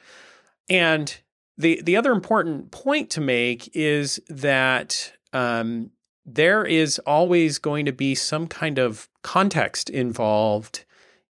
And 0.68 1.16
the 1.56 1.80
the 1.82 1.96
other 1.96 2.12
important 2.12 2.72
point 2.72 3.10
to 3.10 3.20
make 3.20 3.70
is 3.74 4.20
that 4.28 5.12
um, 5.32 5.90
there 6.24 6.64
is 6.64 6.98
always 7.00 7.58
going 7.58 7.86
to 7.86 7.92
be 7.92 8.16
some 8.16 8.48
kind 8.48 8.78
of 8.78 9.08
context 9.22 9.88
involved 9.88 10.84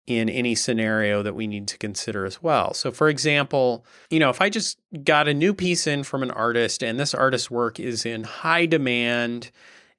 in 0.07 0.29
any 0.29 0.55
scenario 0.55 1.23
that 1.23 1.35
we 1.35 1.47
need 1.47 1.67
to 1.69 1.79
consider 1.79 2.25
as 2.25 2.43
well. 2.43 2.73
So, 2.75 2.93
for 2.93 3.09
example, 3.09 3.85
you 4.09 4.21
know, 4.21 4.31
if 4.31 4.41
I 4.41 4.49
just 4.49 4.79
got 5.05 5.27
a 5.27 5.35
new 5.35 5.53
piece 5.53 5.87
in 5.87 6.05
from 6.05 6.23
an 6.23 6.31
artist 6.31 6.83
and 6.83 6.99
this 6.99 7.13
artist's 7.13 7.51
work 7.51 7.81
is 7.81 8.07
in 8.07 8.25
high 8.25 8.67
demand 8.67 9.51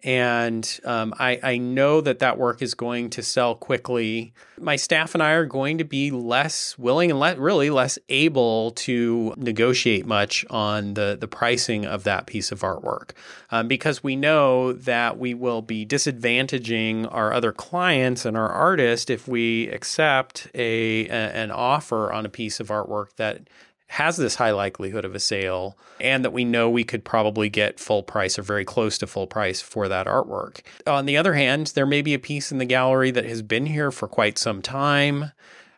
and 0.03 0.79
um, 0.85 1.13
I, 1.17 1.39
I 1.41 1.57
know 1.57 2.01
that 2.01 2.19
that 2.19 2.37
work 2.37 2.61
is 2.61 2.75
going 2.75 3.09
to 3.11 3.23
sell 3.23 3.55
quickly. 3.55 4.33
My 4.59 4.75
staff 4.75 5.15
and 5.15 5.23
I 5.23 5.31
are 5.31 5.45
going 5.45 5.79
to 5.79 5.83
be 5.83 6.11
less 6.11 6.77
willing 6.77 7.09
and 7.09 7.19
le- 7.19 7.35
really 7.35 7.69
less 7.71 7.97
able 8.07 8.71
to 8.71 9.33
negotiate 9.37 10.05
much 10.05 10.45
on 10.49 10.93
the, 10.93 11.17
the 11.19 11.27
pricing 11.27 11.85
of 11.85 12.03
that 12.03 12.27
piece 12.27 12.51
of 12.51 12.61
artwork 12.61 13.11
um, 13.49 13.67
because 13.67 14.03
we 14.03 14.15
know 14.15 14.71
that 14.73 15.17
we 15.17 15.33
will 15.33 15.61
be 15.61 15.85
disadvantaging 15.85 17.07
our 17.11 17.33
other 17.33 17.51
clients 17.51 18.25
and 18.25 18.37
our 18.37 18.49
artists 18.49 19.09
if 19.09 19.27
we 19.27 19.67
accept 19.69 20.47
a, 20.53 21.07
a 21.07 21.11
an 21.11 21.51
offer 21.51 22.11
on 22.11 22.25
a 22.25 22.29
piece 22.29 22.59
of 22.59 22.67
artwork 22.67 23.15
that 23.15 23.41
has 23.87 24.17
this 24.17 24.35
high 24.35 24.51
likelihood 24.51 25.05
of 25.05 25.15
a 25.15 25.19
sale 25.19 25.77
and 25.99 26.23
that 26.23 26.33
we 26.33 26.43
know 26.43 26.69
we 26.69 26.83
could 26.83 27.05
probably 27.05 27.49
get 27.49 27.79
full 27.79 28.03
price 28.03 28.37
or 28.37 28.41
very 28.41 28.65
close 28.65 28.97
to 28.97 29.07
full 29.07 29.27
price 29.27 29.61
for 29.61 29.87
that 29.87 30.07
artwork. 30.07 30.59
On 30.85 31.05
the 31.05 31.17
other 31.17 31.33
hand, 31.33 31.67
there 31.67 31.85
may 31.85 32.01
be 32.01 32.13
a 32.13 32.19
piece 32.19 32.51
in 32.51 32.57
the 32.57 32.65
gallery 32.65 33.11
that 33.11 33.25
has 33.25 33.41
been 33.41 33.65
here 33.65 33.91
for 33.91 34.07
quite 34.07 34.37
some 34.37 34.61
time. 34.61 35.31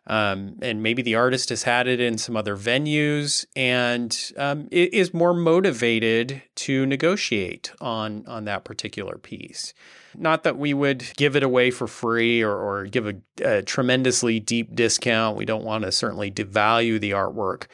Um, 0.10 0.56
and 0.64 0.82
maybe 0.82 1.04
the 1.04 1.14
artist 1.14 1.50
has 1.50 1.64
had 1.64 1.88
it 1.88 2.00
in 2.00 2.18
some 2.18 2.36
other 2.36 2.58
venues 2.58 3.46
and 3.56 4.32
um, 4.38 4.68
is 4.72 5.14
more 5.14 5.36
motivated 5.36 6.42
to 6.56 6.88
negotiate 6.88 7.72
on 7.80 8.26
on 8.28 8.46
that 8.46 8.64
particular 8.64 9.20
piece. 9.20 9.74
Not 10.18 10.44
that 10.44 10.58
we 10.58 10.74
would 10.74 11.06
give 11.16 11.36
it 11.36 11.44
away 11.44 11.70
for 11.70 11.86
free 11.86 12.42
or, 12.42 12.58
or 12.58 12.86
give 12.86 13.06
a, 13.08 13.16
a 13.44 13.62
tremendously 13.62 14.40
deep 14.40 14.74
discount. 14.76 15.38
We 15.38 15.46
don't 15.46 15.64
want 15.64 15.84
to 15.84 15.92
certainly 15.92 16.32
devalue 16.32 17.00
the 17.00 17.12
artwork. 17.12 17.68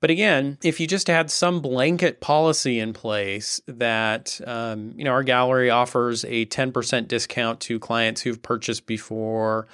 But 0.00 0.10
again, 0.10 0.58
if 0.62 0.78
you 0.78 0.86
just 0.86 1.08
had 1.08 1.30
some 1.30 1.60
blanket 1.60 2.20
policy 2.20 2.78
in 2.78 2.92
place 2.92 3.60
that, 3.66 4.40
um, 4.46 4.92
you 4.96 5.04
know, 5.04 5.10
our 5.10 5.22
gallery 5.22 5.70
offers 5.70 6.24
a 6.24 6.46
10% 6.46 7.08
discount 7.08 7.60
to 7.60 7.78
clients 7.78 8.20
who've 8.20 8.40
purchased 8.40 8.86
before, 8.86 9.66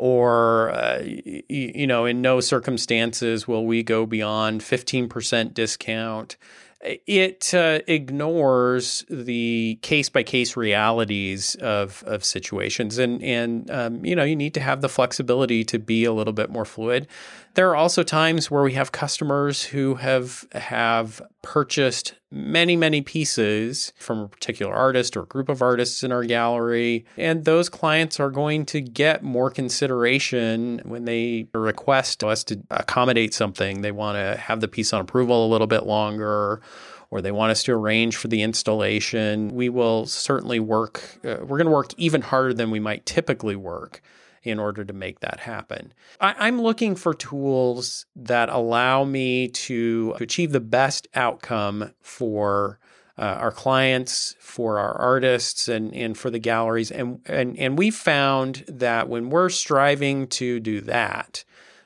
or, 0.00 0.70
uh, 0.70 0.98
y- 1.02 1.42
you 1.48 1.86
know, 1.86 2.06
in 2.06 2.22
no 2.22 2.40
circumstances 2.40 3.46
will 3.46 3.66
we 3.66 3.82
go 3.82 4.06
beyond 4.06 4.62
15% 4.62 5.54
discount 5.54 6.36
it 6.82 7.52
uh, 7.52 7.80
ignores 7.86 9.04
the 9.10 9.78
case 9.82 10.08
by 10.08 10.22
case 10.22 10.56
realities 10.56 11.54
of 11.56 12.02
of 12.06 12.24
situations, 12.24 12.96
and 12.96 13.22
and 13.22 13.70
um, 13.70 14.04
you 14.04 14.16
know 14.16 14.24
you 14.24 14.34
need 14.34 14.54
to 14.54 14.60
have 14.60 14.80
the 14.80 14.88
flexibility 14.88 15.62
to 15.64 15.78
be 15.78 16.04
a 16.04 16.12
little 16.12 16.32
bit 16.32 16.48
more 16.48 16.64
fluid. 16.64 17.06
There 17.54 17.68
are 17.70 17.76
also 17.76 18.04
times 18.04 18.50
where 18.50 18.62
we 18.62 18.74
have 18.74 18.92
customers 18.92 19.64
who 19.64 19.96
have 19.96 20.46
have 20.52 21.20
purchased 21.42 22.14
many 22.30 22.76
many 22.76 23.02
pieces 23.02 23.92
from 23.96 24.20
a 24.20 24.28
particular 24.28 24.72
artist 24.72 25.16
or 25.16 25.24
group 25.24 25.48
of 25.48 25.60
artists 25.60 26.04
in 26.04 26.12
our 26.12 26.24
gallery, 26.24 27.04
and 27.16 27.44
those 27.44 27.68
clients 27.68 28.20
are 28.20 28.30
going 28.30 28.66
to 28.66 28.80
get 28.80 29.24
more 29.24 29.50
consideration 29.50 30.80
when 30.84 31.06
they 31.06 31.48
request 31.52 32.22
us 32.22 32.44
to 32.44 32.60
accommodate 32.70 33.34
something. 33.34 33.80
They 33.80 33.92
want 33.92 34.16
to 34.16 34.40
have 34.40 34.60
the 34.60 34.68
piece 34.68 34.92
on 34.92 35.00
approval 35.00 35.44
a 35.44 35.48
little 35.48 35.66
bit 35.66 35.86
longer 35.86 36.60
or 37.10 37.20
they 37.20 37.32
want 37.32 37.50
us 37.50 37.64
to 37.64 37.72
arrange 37.72 38.16
for 38.16 38.28
the 38.28 38.40
installation, 38.40 39.52
we 39.52 39.68
will 39.68 40.06
certainly 40.06 40.60
work. 40.60 41.02
Uh, 41.24 41.38
we're 41.40 41.58
going 41.58 41.64
to 41.64 41.72
work 41.72 41.92
even 41.96 42.22
harder 42.22 42.54
than 42.54 42.70
we 42.70 42.78
might 42.78 43.04
typically 43.04 43.56
work 43.56 44.00
in 44.42 44.58
order 44.58 44.84
to 44.84 44.92
make 44.92 45.20
that 45.20 45.40
happen. 45.40 45.92
I, 46.20 46.48
am 46.48 46.60
looking 46.60 46.96
for 46.96 47.12
tools 47.12 48.06
that 48.16 48.48
allow 48.48 49.04
me 49.04 49.48
to, 49.48 50.14
to 50.14 50.24
achieve 50.24 50.52
the 50.52 50.60
best 50.60 51.08
outcome 51.14 51.92
for 52.00 52.78
uh, 53.18 53.22
our 53.22 53.52
clients, 53.52 54.34
for 54.40 54.78
our 54.78 54.96
artists, 54.96 55.68
and, 55.68 55.94
and 55.94 56.16
for 56.16 56.30
the 56.30 56.38
galleries. 56.38 56.90
And, 56.90 57.20
and, 57.26 57.58
and 57.58 57.76
we 57.76 57.90
found 57.90 58.64
that 58.66 59.08
when 59.08 59.28
we're 59.28 59.50
striving 59.50 60.26
to 60.28 60.58
do 60.58 60.80
that, 60.82 61.44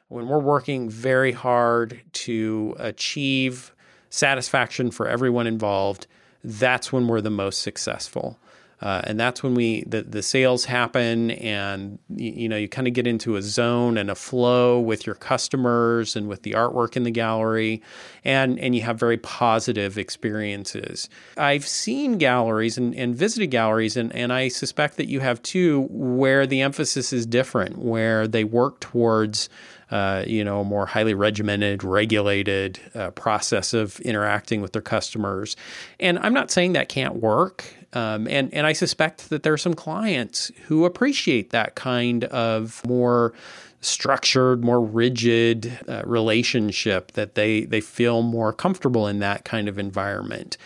when 0.08 0.28
we're 0.28 0.38
working 0.38 0.88
very 0.88 1.32
hard 1.32 2.02
to 2.12 2.76
achieve 2.78 3.74
satisfaction 4.10 4.92
for 4.92 5.08
everyone 5.08 5.48
involved, 5.48 6.06
that's 6.44 6.92
when 6.92 7.08
we're 7.08 7.20
the 7.20 7.30
most 7.30 7.62
successful. 7.62 8.38
Uh, 8.84 9.00
and 9.04 9.18
that's 9.18 9.42
when 9.42 9.54
we 9.54 9.82
the, 9.84 10.02
the 10.02 10.22
sales 10.22 10.66
happen 10.66 11.30
and 11.30 11.98
you, 12.14 12.32
you 12.32 12.48
know 12.50 12.56
you 12.56 12.68
kind 12.68 12.86
of 12.86 12.92
get 12.92 13.06
into 13.06 13.34
a 13.34 13.42
zone 13.42 13.96
and 13.96 14.10
a 14.10 14.14
flow 14.14 14.78
with 14.78 15.06
your 15.06 15.14
customers 15.14 16.14
and 16.14 16.28
with 16.28 16.42
the 16.42 16.52
artwork 16.52 16.94
in 16.94 17.02
the 17.02 17.10
gallery 17.10 17.82
and 18.24 18.58
and 18.60 18.76
you 18.76 18.82
have 18.82 19.00
very 19.00 19.16
positive 19.16 19.96
experiences 19.96 21.08
i've 21.38 21.66
seen 21.66 22.18
galleries 22.18 22.76
and, 22.76 22.94
and 22.94 23.16
visited 23.16 23.46
galleries 23.46 23.96
and, 23.96 24.14
and 24.14 24.34
i 24.34 24.48
suspect 24.48 24.98
that 24.98 25.08
you 25.08 25.20
have 25.20 25.40
too 25.40 25.88
where 25.90 26.46
the 26.46 26.60
emphasis 26.60 27.10
is 27.10 27.24
different 27.24 27.78
where 27.78 28.28
they 28.28 28.44
work 28.44 28.80
towards 28.80 29.48
uh, 29.90 30.24
you 30.26 30.42
know, 30.42 30.62
a 30.62 30.64
more 30.64 30.86
highly 30.86 31.14
regimented, 31.14 31.84
regulated 31.84 32.80
uh, 32.94 33.10
process 33.10 33.72
of 33.74 34.00
interacting 34.00 34.60
with 34.60 34.72
their 34.72 34.82
customers. 34.82 35.56
And 36.00 36.18
I'm 36.18 36.34
not 36.34 36.50
saying 36.50 36.72
that 36.72 36.88
can't 36.88 37.16
work. 37.16 37.64
Um, 37.94 38.26
and 38.28 38.52
and 38.52 38.66
I 38.66 38.72
suspect 38.72 39.30
that 39.30 39.42
there 39.42 39.52
are 39.52 39.58
some 39.58 39.74
clients 39.74 40.50
who 40.66 40.84
appreciate 40.84 41.50
that 41.50 41.74
kind 41.76 42.24
of 42.24 42.84
more 42.86 43.32
structured, 43.80 44.64
more 44.64 44.80
rigid 44.80 45.78
uh, 45.88 46.02
relationship 46.04 47.12
that 47.12 47.34
they 47.34 47.64
they 47.64 47.80
feel 47.80 48.22
more 48.22 48.52
comfortable 48.52 49.06
in 49.06 49.20
that 49.20 49.44
kind 49.44 49.68
of 49.68 49.78
environment. 49.78 50.56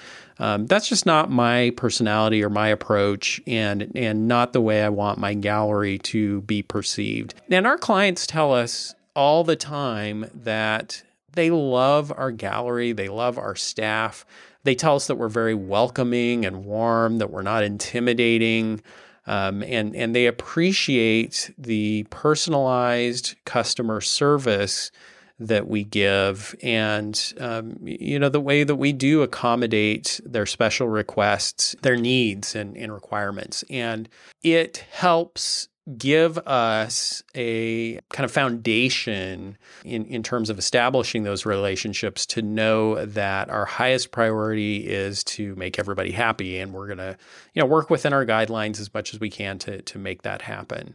Um, 0.40 0.66
that's 0.66 0.88
just 0.88 1.04
not 1.04 1.30
my 1.30 1.72
personality 1.76 2.44
or 2.44 2.50
my 2.50 2.68
approach, 2.68 3.40
and 3.46 3.90
and 3.94 4.28
not 4.28 4.52
the 4.52 4.60
way 4.60 4.82
I 4.82 4.88
want 4.88 5.18
my 5.18 5.34
gallery 5.34 5.98
to 5.98 6.42
be 6.42 6.62
perceived. 6.62 7.34
And 7.50 7.66
our 7.66 7.78
clients 7.78 8.26
tell 8.26 8.54
us 8.54 8.94
all 9.14 9.42
the 9.42 9.56
time 9.56 10.30
that 10.32 11.02
they 11.32 11.50
love 11.50 12.12
our 12.16 12.30
gallery, 12.30 12.92
they 12.92 13.08
love 13.08 13.36
our 13.36 13.56
staff. 13.56 14.24
They 14.68 14.74
tell 14.74 14.96
us 14.96 15.06
that 15.06 15.14
we're 15.14 15.30
very 15.30 15.54
welcoming 15.54 16.44
and 16.44 16.66
warm, 16.66 17.16
that 17.20 17.30
we're 17.30 17.40
not 17.40 17.64
intimidating. 17.64 18.82
Um, 19.26 19.62
and 19.62 19.96
and 19.96 20.14
they 20.14 20.26
appreciate 20.26 21.50
the 21.56 22.06
personalized 22.10 23.34
customer 23.46 24.02
service 24.02 24.90
that 25.38 25.68
we 25.68 25.84
give, 25.84 26.54
and 26.62 27.32
um, 27.40 27.78
you 27.80 28.18
know 28.18 28.28
the 28.28 28.42
way 28.42 28.62
that 28.62 28.76
we 28.76 28.92
do 28.92 29.22
accommodate 29.22 30.20
their 30.22 30.44
special 30.44 30.86
requests, 30.86 31.74
their 31.80 31.96
needs, 31.96 32.54
and, 32.54 32.76
and 32.76 32.92
requirements, 32.92 33.64
and 33.70 34.06
it 34.42 34.84
helps 34.90 35.68
give 35.96 36.36
us 36.46 37.22
a 37.34 38.00
kind 38.10 38.24
of 38.24 38.30
foundation 38.30 39.56
in, 39.84 40.04
in 40.06 40.22
terms 40.22 40.50
of 40.50 40.58
establishing 40.58 41.22
those 41.22 41.46
relationships 41.46 42.26
to 42.26 42.42
know 42.42 43.04
that 43.06 43.48
our 43.48 43.64
highest 43.64 44.10
priority 44.10 44.86
is 44.86 45.24
to 45.24 45.54
make 45.56 45.78
everybody 45.78 46.10
happy 46.10 46.58
and 46.58 46.74
we're 46.74 46.86
going 46.86 46.98
to 46.98 47.16
you 47.54 47.62
know 47.62 47.66
work 47.66 47.88
within 47.88 48.12
our 48.12 48.26
guidelines 48.26 48.80
as 48.80 48.92
much 48.92 49.14
as 49.14 49.20
we 49.20 49.30
can 49.30 49.58
to, 49.58 49.80
to 49.82 49.98
make 49.98 50.22
that 50.22 50.42
happen 50.42 50.94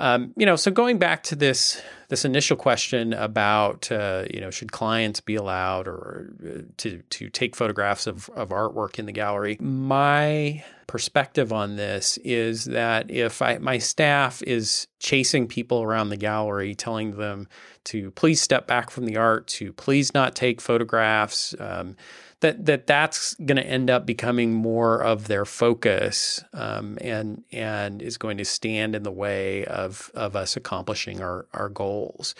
um, 0.00 0.32
you 0.36 0.46
know, 0.46 0.56
so 0.56 0.70
going 0.70 0.98
back 0.98 1.22
to 1.24 1.36
this 1.36 1.80
this 2.08 2.24
initial 2.24 2.56
question 2.56 3.12
about 3.12 3.92
uh, 3.92 4.24
you 4.32 4.40
know 4.40 4.50
should 4.50 4.72
clients 4.72 5.20
be 5.20 5.36
allowed 5.36 5.86
or 5.86 6.32
uh, 6.44 6.62
to 6.78 7.02
to 7.10 7.28
take 7.28 7.54
photographs 7.54 8.06
of 8.06 8.28
of 8.30 8.48
artwork 8.48 8.98
in 8.98 9.06
the 9.06 9.12
gallery, 9.12 9.58
my 9.60 10.64
perspective 10.86 11.52
on 11.52 11.76
this 11.76 12.18
is 12.24 12.64
that 12.64 13.10
if 13.10 13.40
I, 13.42 13.58
my 13.58 13.78
staff 13.78 14.42
is 14.42 14.88
chasing 14.98 15.46
people 15.46 15.82
around 15.82 16.08
the 16.08 16.16
gallery, 16.16 16.74
telling 16.74 17.16
them 17.16 17.46
to 17.84 18.10
please 18.12 18.40
step 18.40 18.66
back 18.66 18.90
from 18.90 19.04
the 19.04 19.16
art, 19.16 19.46
to 19.48 19.72
please 19.72 20.12
not 20.14 20.34
take 20.34 20.60
photographs. 20.60 21.54
Um, 21.60 21.96
that 22.40 22.66
that 22.66 22.86
that's 22.86 23.34
going 23.34 23.56
to 23.56 23.66
end 23.66 23.90
up 23.90 24.06
becoming 24.06 24.52
more 24.52 25.02
of 25.02 25.28
their 25.28 25.44
focus 25.44 26.42
um, 26.52 26.98
and 27.00 27.44
and 27.52 28.02
is 28.02 28.16
going 28.16 28.38
to 28.38 28.44
stand 28.44 28.94
in 28.94 29.02
the 29.02 29.10
way 29.10 29.64
of 29.66 30.10
of 30.14 30.34
us 30.34 30.56
accomplishing 30.56 31.20
our 31.20 31.46
our 31.52 31.68
goals. 31.68 32.34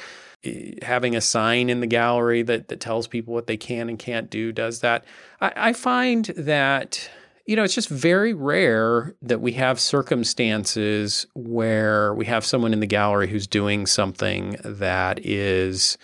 Having 0.82 1.16
a 1.16 1.20
sign 1.20 1.68
in 1.68 1.80
the 1.80 1.86
gallery 1.86 2.42
that 2.42 2.68
that 2.68 2.80
tells 2.80 3.06
people 3.06 3.34
what 3.34 3.46
they 3.46 3.58
can 3.58 3.88
and 3.88 3.98
can't 3.98 4.30
do 4.30 4.52
does 4.52 4.80
that. 4.80 5.04
I, 5.40 5.52
I 5.56 5.72
find 5.72 6.24
that 6.36 7.10
you 7.50 7.56
know, 7.56 7.64
it's 7.64 7.74
just 7.74 7.88
very 7.88 8.32
rare 8.32 9.16
that 9.22 9.40
we 9.40 9.50
have 9.54 9.80
circumstances 9.80 11.26
where 11.34 12.14
we 12.14 12.24
have 12.26 12.44
someone 12.44 12.72
in 12.72 12.78
the 12.78 12.86
gallery 12.86 13.26
who's 13.26 13.48
doing 13.48 13.86
something 13.86 14.56
that 14.62 15.18
is 15.26 15.98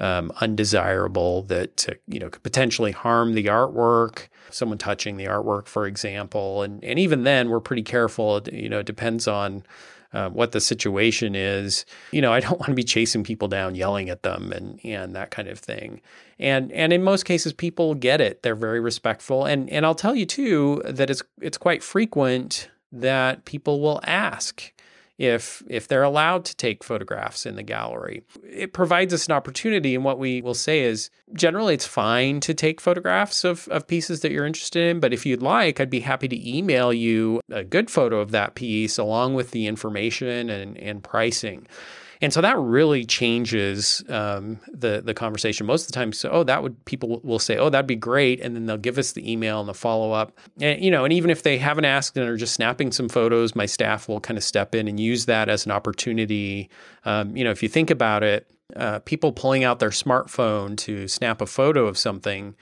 um, 0.00 0.32
undesirable 0.40 1.42
that 1.42 1.86
you 2.08 2.18
know 2.18 2.30
could 2.30 2.42
potentially 2.42 2.92
harm 2.92 3.34
the 3.34 3.46
artwork. 3.46 4.28
Someone 4.50 4.78
touching 4.78 5.16
the 5.16 5.26
artwork, 5.26 5.66
for 5.66 5.86
example, 5.86 6.62
and 6.62 6.82
and 6.82 6.98
even 6.98 7.24
then 7.24 7.50
we're 7.50 7.60
pretty 7.60 7.82
careful. 7.82 8.40
You 8.50 8.68
know, 8.68 8.80
it 8.80 8.86
depends 8.86 9.28
on 9.28 9.62
uh, 10.12 10.28
what 10.30 10.52
the 10.52 10.60
situation 10.60 11.34
is. 11.34 11.84
You 12.10 12.22
know, 12.22 12.32
I 12.32 12.40
don't 12.40 12.58
want 12.60 12.70
to 12.70 12.74
be 12.74 12.82
chasing 12.82 13.22
people 13.22 13.48
down, 13.48 13.74
yelling 13.74 14.08
at 14.08 14.22
them, 14.22 14.52
and 14.52 14.80
and 14.84 15.14
that 15.14 15.30
kind 15.30 15.48
of 15.48 15.58
thing. 15.58 16.00
And 16.38 16.72
and 16.72 16.92
in 16.92 17.02
most 17.02 17.24
cases, 17.24 17.52
people 17.52 17.94
get 17.94 18.20
it. 18.20 18.42
They're 18.42 18.54
very 18.54 18.80
respectful. 18.80 19.44
And 19.44 19.68
and 19.70 19.84
I'll 19.84 19.94
tell 19.94 20.14
you 20.14 20.26
too 20.26 20.82
that 20.84 21.10
it's 21.10 21.22
it's 21.40 21.58
quite 21.58 21.82
frequent 21.82 22.70
that 22.92 23.44
people 23.44 23.80
will 23.80 24.00
ask 24.04 24.72
if 25.20 25.62
if 25.68 25.86
they're 25.86 26.02
allowed 26.02 26.46
to 26.46 26.56
take 26.56 26.82
photographs 26.82 27.44
in 27.44 27.54
the 27.54 27.62
gallery. 27.62 28.24
It 28.42 28.72
provides 28.72 29.12
us 29.12 29.26
an 29.26 29.32
opportunity 29.32 29.94
and 29.94 30.02
what 30.02 30.18
we 30.18 30.40
will 30.40 30.54
say 30.54 30.80
is 30.80 31.10
generally 31.34 31.74
it's 31.74 31.86
fine 31.86 32.40
to 32.40 32.54
take 32.54 32.80
photographs 32.80 33.44
of, 33.44 33.68
of 33.68 33.86
pieces 33.86 34.22
that 34.22 34.32
you're 34.32 34.46
interested 34.46 34.82
in, 34.88 34.98
but 34.98 35.12
if 35.12 35.26
you'd 35.26 35.42
like, 35.42 35.78
I'd 35.78 35.90
be 35.90 36.00
happy 36.00 36.26
to 36.26 36.58
email 36.58 36.90
you 36.90 37.42
a 37.50 37.62
good 37.62 37.90
photo 37.90 38.18
of 38.20 38.30
that 38.30 38.54
piece 38.54 38.96
along 38.96 39.34
with 39.34 39.50
the 39.50 39.66
information 39.66 40.48
and, 40.48 40.78
and 40.78 41.04
pricing. 41.04 41.66
And 42.22 42.32
so 42.32 42.42
that 42.42 42.58
really 42.58 43.04
changes 43.04 44.04
um, 44.10 44.60
the 44.70 45.00
the 45.02 45.14
conversation. 45.14 45.66
Most 45.66 45.82
of 45.82 45.86
the 45.88 45.92
time, 45.92 46.12
so 46.12 46.28
oh, 46.30 46.44
that 46.44 46.62
would 46.62 46.84
people 46.84 47.20
will 47.22 47.38
say, 47.38 47.56
oh, 47.56 47.70
that'd 47.70 47.86
be 47.86 47.96
great, 47.96 48.40
and 48.40 48.54
then 48.54 48.66
they'll 48.66 48.76
give 48.76 48.98
us 48.98 49.12
the 49.12 49.30
email 49.30 49.60
and 49.60 49.68
the 49.68 49.74
follow 49.74 50.12
up. 50.12 50.36
And 50.60 50.82
you 50.84 50.90
know, 50.90 51.04
and 51.04 51.12
even 51.12 51.30
if 51.30 51.42
they 51.42 51.56
haven't 51.56 51.86
asked 51.86 52.16
and 52.16 52.28
are 52.28 52.36
just 52.36 52.54
snapping 52.54 52.92
some 52.92 53.08
photos, 53.08 53.56
my 53.56 53.66
staff 53.66 54.06
will 54.08 54.20
kind 54.20 54.36
of 54.36 54.44
step 54.44 54.74
in 54.74 54.86
and 54.86 55.00
use 55.00 55.26
that 55.26 55.48
as 55.48 55.64
an 55.64 55.72
opportunity. 55.72 56.68
Um, 57.04 57.36
you 57.36 57.42
know, 57.42 57.50
if 57.50 57.62
you 57.62 57.68
think 57.70 57.90
about 57.90 58.22
it, 58.22 58.50
uh, 58.76 58.98
people 59.00 59.32
pulling 59.32 59.64
out 59.64 59.78
their 59.78 59.90
smartphone 59.90 60.76
to 60.78 61.08
snap 61.08 61.40
a 61.40 61.46
photo 61.46 61.86
of 61.86 61.96
something 61.96 62.54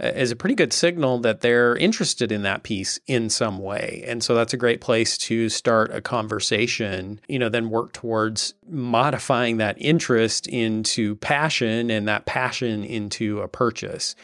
is 0.00 0.30
a 0.30 0.36
pretty 0.36 0.54
good 0.54 0.72
signal 0.72 1.18
that 1.20 1.40
they're 1.40 1.76
interested 1.76 2.32
in 2.32 2.42
that 2.42 2.62
piece 2.62 2.98
in 3.06 3.30
some 3.30 3.58
way. 3.58 4.02
And 4.06 4.22
so 4.22 4.34
that's 4.34 4.54
a 4.54 4.56
great 4.56 4.80
place 4.80 5.18
to 5.18 5.48
start 5.48 5.94
a 5.94 6.00
conversation, 6.00 7.20
you 7.28 7.38
know, 7.38 7.48
then 7.48 7.70
work 7.70 7.92
towards 7.92 8.54
modifying 8.68 9.58
that 9.58 9.76
interest 9.78 10.46
into 10.46 11.16
passion 11.16 11.90
and 11.90 12.08
that 12.08 12.26
passion 12.26 12.84
into 12.84 13.40
a 13.40 13.48
purchase. 13.48 14.14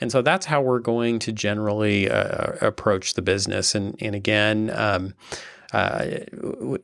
And 0.00 0.10
so 0.10 0.22
that's 0.22 0.46
how 0.46 0.60
we're 0.60 0.80
going 0.80 1.18
to 1.20 1.32
generally 1.32 2.10
uh, 2.10 2.52
approach 2.60 3.14
the 3.14 3.22
business. 3.22 3.74
And, 3.74 3.96
and 4.00 4.14
again, 4.14 4.70
um, 4.74 5.14
uh, 5.74 6.20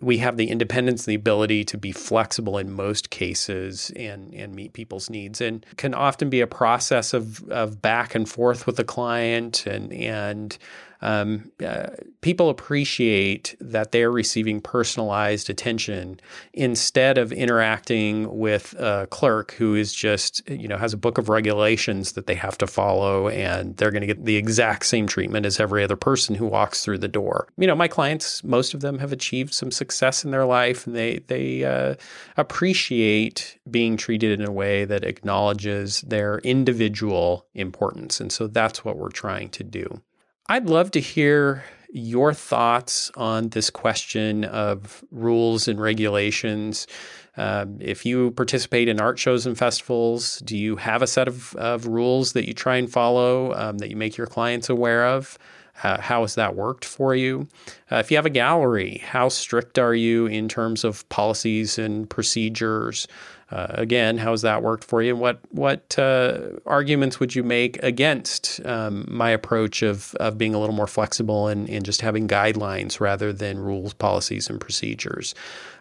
we 0.01 0.19
have 0.19 0.37
the 0.37 0.49
independence, 0.49 1.05
the 1.05 1.15
ability 1.15 1.63
to 1.63 1.79
be 1.79 1.93
flexible 1.93 2.59
in 2.59 2.73
most 2.73 3.09
cases 3.11 3.93
and, 3.95 4.35
and 4.35 4.53
meet 4.53 4.73
people's 4.73 5.09
needs, 5.09 5.41
and 5.41 5.65
can 5.77 5.95
often 5.95 6.29
be 6.29 6.41
a 6.41 6.47
process 6.49 7.15
of, 7.15 7.49
of 7.51 7.81
back 7.81 8.17
and 8.17 8.29
forth 8.29 8.67
with 8.67 8.75
the 8.75 8.83
client 8.83 9.65
and 9.65 9.93
and 9.93 10.59
um, 11.03 11.51
uh, 11.65 11.89
people 12.21 12.51
appreciate 12.51 13.57
that 13.61 13.93
they're 13.93 14.11
receiving 14.11 14.61
personalized 14.61 15.49
attention 15.49 16.21
instead 16.53 17.17
of 17.17 17.33
interacting 17.33 18.39
with 18.39 18.75
a 18.79 19.07
clerk 19.11 19.53
who 19.53 19.75
is 19.75 19.95
just, 19.95 20.49
you 20.49 20.69
know, 20.69 20.77
has 20.77 20.93
a 20.93 20.99
book 20.99 21.17
of 21.17 21.29
regulations 21.29 22.13
that 22.13 22.27
they 22.27 22.35
have 22.35 22.59
to 22.59 22.67
follow 22.67 23.29
and 23.29 23.77
they're 23.77 23.91
going 23.91 24.03
to 24.03 24.07
get 24.07 24.25
the 24.25 24.37
exact 24.37 24.85
same 24.85 25.07
treatment 25.07 25.47
as 25.47 25.59
every 25.59 25.83
other 25.83 25.97
person 25.97 26.35
who 26.35 26.47
walks 26.47 26.85
through 26.85 26.99
the 26.99 27.09
door. 27.09 27.49
You 27.57 27.67
know, 27.67 27.75
my 27.75 27.89
clients, 27.89 28.45
most 28.45 28.75
of 28.75 28.81
them 28.81 28.99
have 28.99 29.13
achieved 29.13 29.55
some 29.55 29.71
success 29.71 30.25
in 30.25 30.31
their 30.31 30.45
life 30.45 30.87
and 30.87 30.95
they, 30.95 31.21
they 31.29 31.65
uh, 31.65 31.95
appreciate 32.37 33.59
being 33.71 33.97
treated 33.97 34.39
in 34.39 34.47
a 34.47 34.53
way 34.53 34.85
that 34.85 35.05
acknowledges 35.05 36.03
their 36.03 36.39
individual 36.41 37.47
importance. 37.55 38.21
And 38.21 38.31
so 38.31 38.47
that's 38.47 38.85
what 38.85 38.97
we're 38.97 39.11
trying 39.11 39.49
to 39.51 39.65
do. 39.65 40.03
I'd 40.51 40.67
love 40.69 40.91
to 40.93 41.01
hear 41.01 41.63
your 41.93 42.35
thoughts 42.35 43.13
on 43.17 43.51
this 43.51 43.71
question 43.71 44.45
of 44.45 45.05
rules 45.13 45.69
and 45.69 45.81
regulations. 45.81 46.89
Um, 47.37 47.79
if 47.81 48.05
you 48.05 48.33
participate 48.33 48.89
in 48.89 49.01
art 49.01 49.17
shows 49.17 49.47
and 49.47 49.57
festivals, 49.57 50.41
do 50.41 50.59
you 50.59 50.75
have 50.75 51.03
a 51.03 51.07
set 51.07 51.29
of, 51.29 51.55
of 51.55 51.87
rules 51.87 52.33
that 52.33 52.49
you 52.49 52.53
try 52.53 52.79
and 52.79 52.91
follow 52.91 53.55
um, 53.55 53.79
that 53.79 53.91
you 53.91 53.97
make 53.97 54.17
your 54.17 54.27
clients 54.27 54.69
aware 54.69 55.07
of? 55.07 55.39
Uh, 55.85 56.01
how 56.01 56.23
has 56.23 56.35
that 56.35 56.57
worked 56.57 56.85
for 56.85 57.15
you? 57.15 57.47
Uh, 57.93 57.97
if 57.99 58.11
you 58.11 58.17
have 58.17 58.27
a 58.27 58.31
gallery, 58.31 58.99
how 59.07 59.29
strict 59.29 59.79
are 59.79 59.95
you 59.95 60.27
in 60.27 60.49
terms 60.49 60.83
of 60.83 61.09
policies 61.11 61.79
and 61.79 62.11
procedures? 62.11 63.07
Uh, 63.51 63.67
again, 63.71 64.19
how 64.19 64.31
has 64.31 64.43
that 64.43 64.63
worked 64.63 64.85
for 64.85 65.03
you? 65.03 65.11
And 65.13 65.21
what 65.21 65.41
what 65.51 65.99
uh, 65.99 66.51
arguments 66.67 67.19
would 67.19 67.35
you 67.35 67.43
make 67.43 67.83
against 67.83 68.65
um, 68.65 69.05
my 69.09 69.31
approach 69.31 69.83
of 69.83 70.15
of 70.17 70.39
being 70.39 70.55
a 70.55 70.61
little 70.61 70.75
more 70.75 70.87
flexible 70.87 71.49
and, 71.49 71.69
and 71.69 71.85
just 71.85 72.01
having 72.01 72.29
guidelines 72.29 73.01
rather 73.01 73.33
than 73.33 73.59
rules, 73.59 73.93
policies, 73.93 74.49
and 74.49 74.61
procedures? 74.61 75.35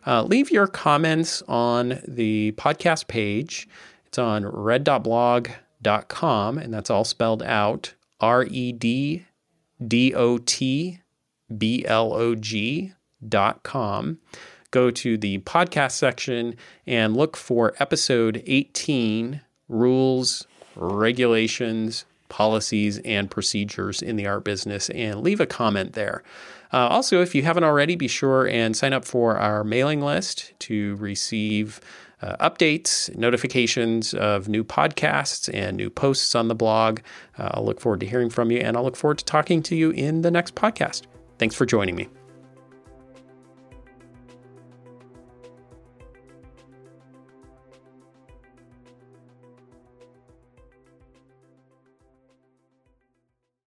Uh, 0.08 0.23
leave 0.23 0.49
your 0.49 0.65
comments 0.65 1.43
on 1.47 1.99
the 2.08 2.53
podcast 2.53 3.08
page. 3.08 3.67
It's 4.08 4.17
on 4.17 4.43
reddotblog.com, 4.43 6.58
and 6.58 6.73
that's 6.73 6.89
all 6.89 7.03
spelled 7.03 7.43
out 7.43 7.93
R 8.19 8.45
E 8.45 8.71
D 8.71 9.27
D 9.86 10.15
O 10.15 10.39
T 10.39 11.01
B 11.55 11.86
L 11.86 12.13
O 12.13 12.34
G 12.34 12.93
dot 13.27 13.62
com 13.62 14.17
go 14.71 14.91
to 14.91 15.17
the 15.17 15.39
podcast 15.39 15.91
section 15.91 16.55
and 16.86 17.15
look 17.15 17.36
for 17.36 17.73
episode 17.79 18.43
18 18.45 19.41
rules, 19.67 20.47
regulations, 20.75 22.05
policies, 22.29 22.99
and 22.99 23.29
procedures 23.29 24.01
in 24.01 24.15
the 24.15 24.27
art 24.27 24.43
business 24.43 24.89
and 24.91 25.21
leave 25.21 25.39
a 25.39 25.45
comment 25.45 25.93
there. 25.93 26.23
Uh, 26.71 26.88
also, 26.88 27.21
if 27.21 27.34
you 27.34 27.41
haven't 27.41 27.63
already, 27.63 27.95
be 27.95 28.08
sure 28.08 28.47
and 28.47 28.77
sign 28.77 28.93
up 28.93 29.03
for 29.03 29.38
our 29.38 29.63
mailing 29.63 30.01
list 30.01 30.53
to 30.60 30.95
receive 30.97 31.82
uh, 32.21 32.49
updates, 32.49 33.15
notifications 33.17 34.13
of 34.13 34.47
new 34.47 34.63
podcasts, 34.63 35.49
and 35.53 35.77
new 35.77 35.89
posts 35.89 36.36
on 36.36 36.47
the 36.47 36.55
blog. 36.55 36.99
Uh, 37.38 37.49
I'll 37.53 37.65
look 37.65 37.79
forward 37.79 38.01
to 38.01 38.05
hearing 38.05 38.29
from 38.29 38.51
you, 38.51 38.60
and 38.60 38.77
I'll 38.77 38.84
look 38.84 38.97
forward 38.97 39.19
to 39.19 39.25
talking 39.25 39.63
to 39.63 39.75
you 39.75 39.91
in 39.91 40.21
the 40.21 40.32
next 40.32 40.55
podcast. 40.55 41.03
Thanks 41.38 41.55
for 41.55 41.65
joining 41.65 41.95
me. 41.95 42.10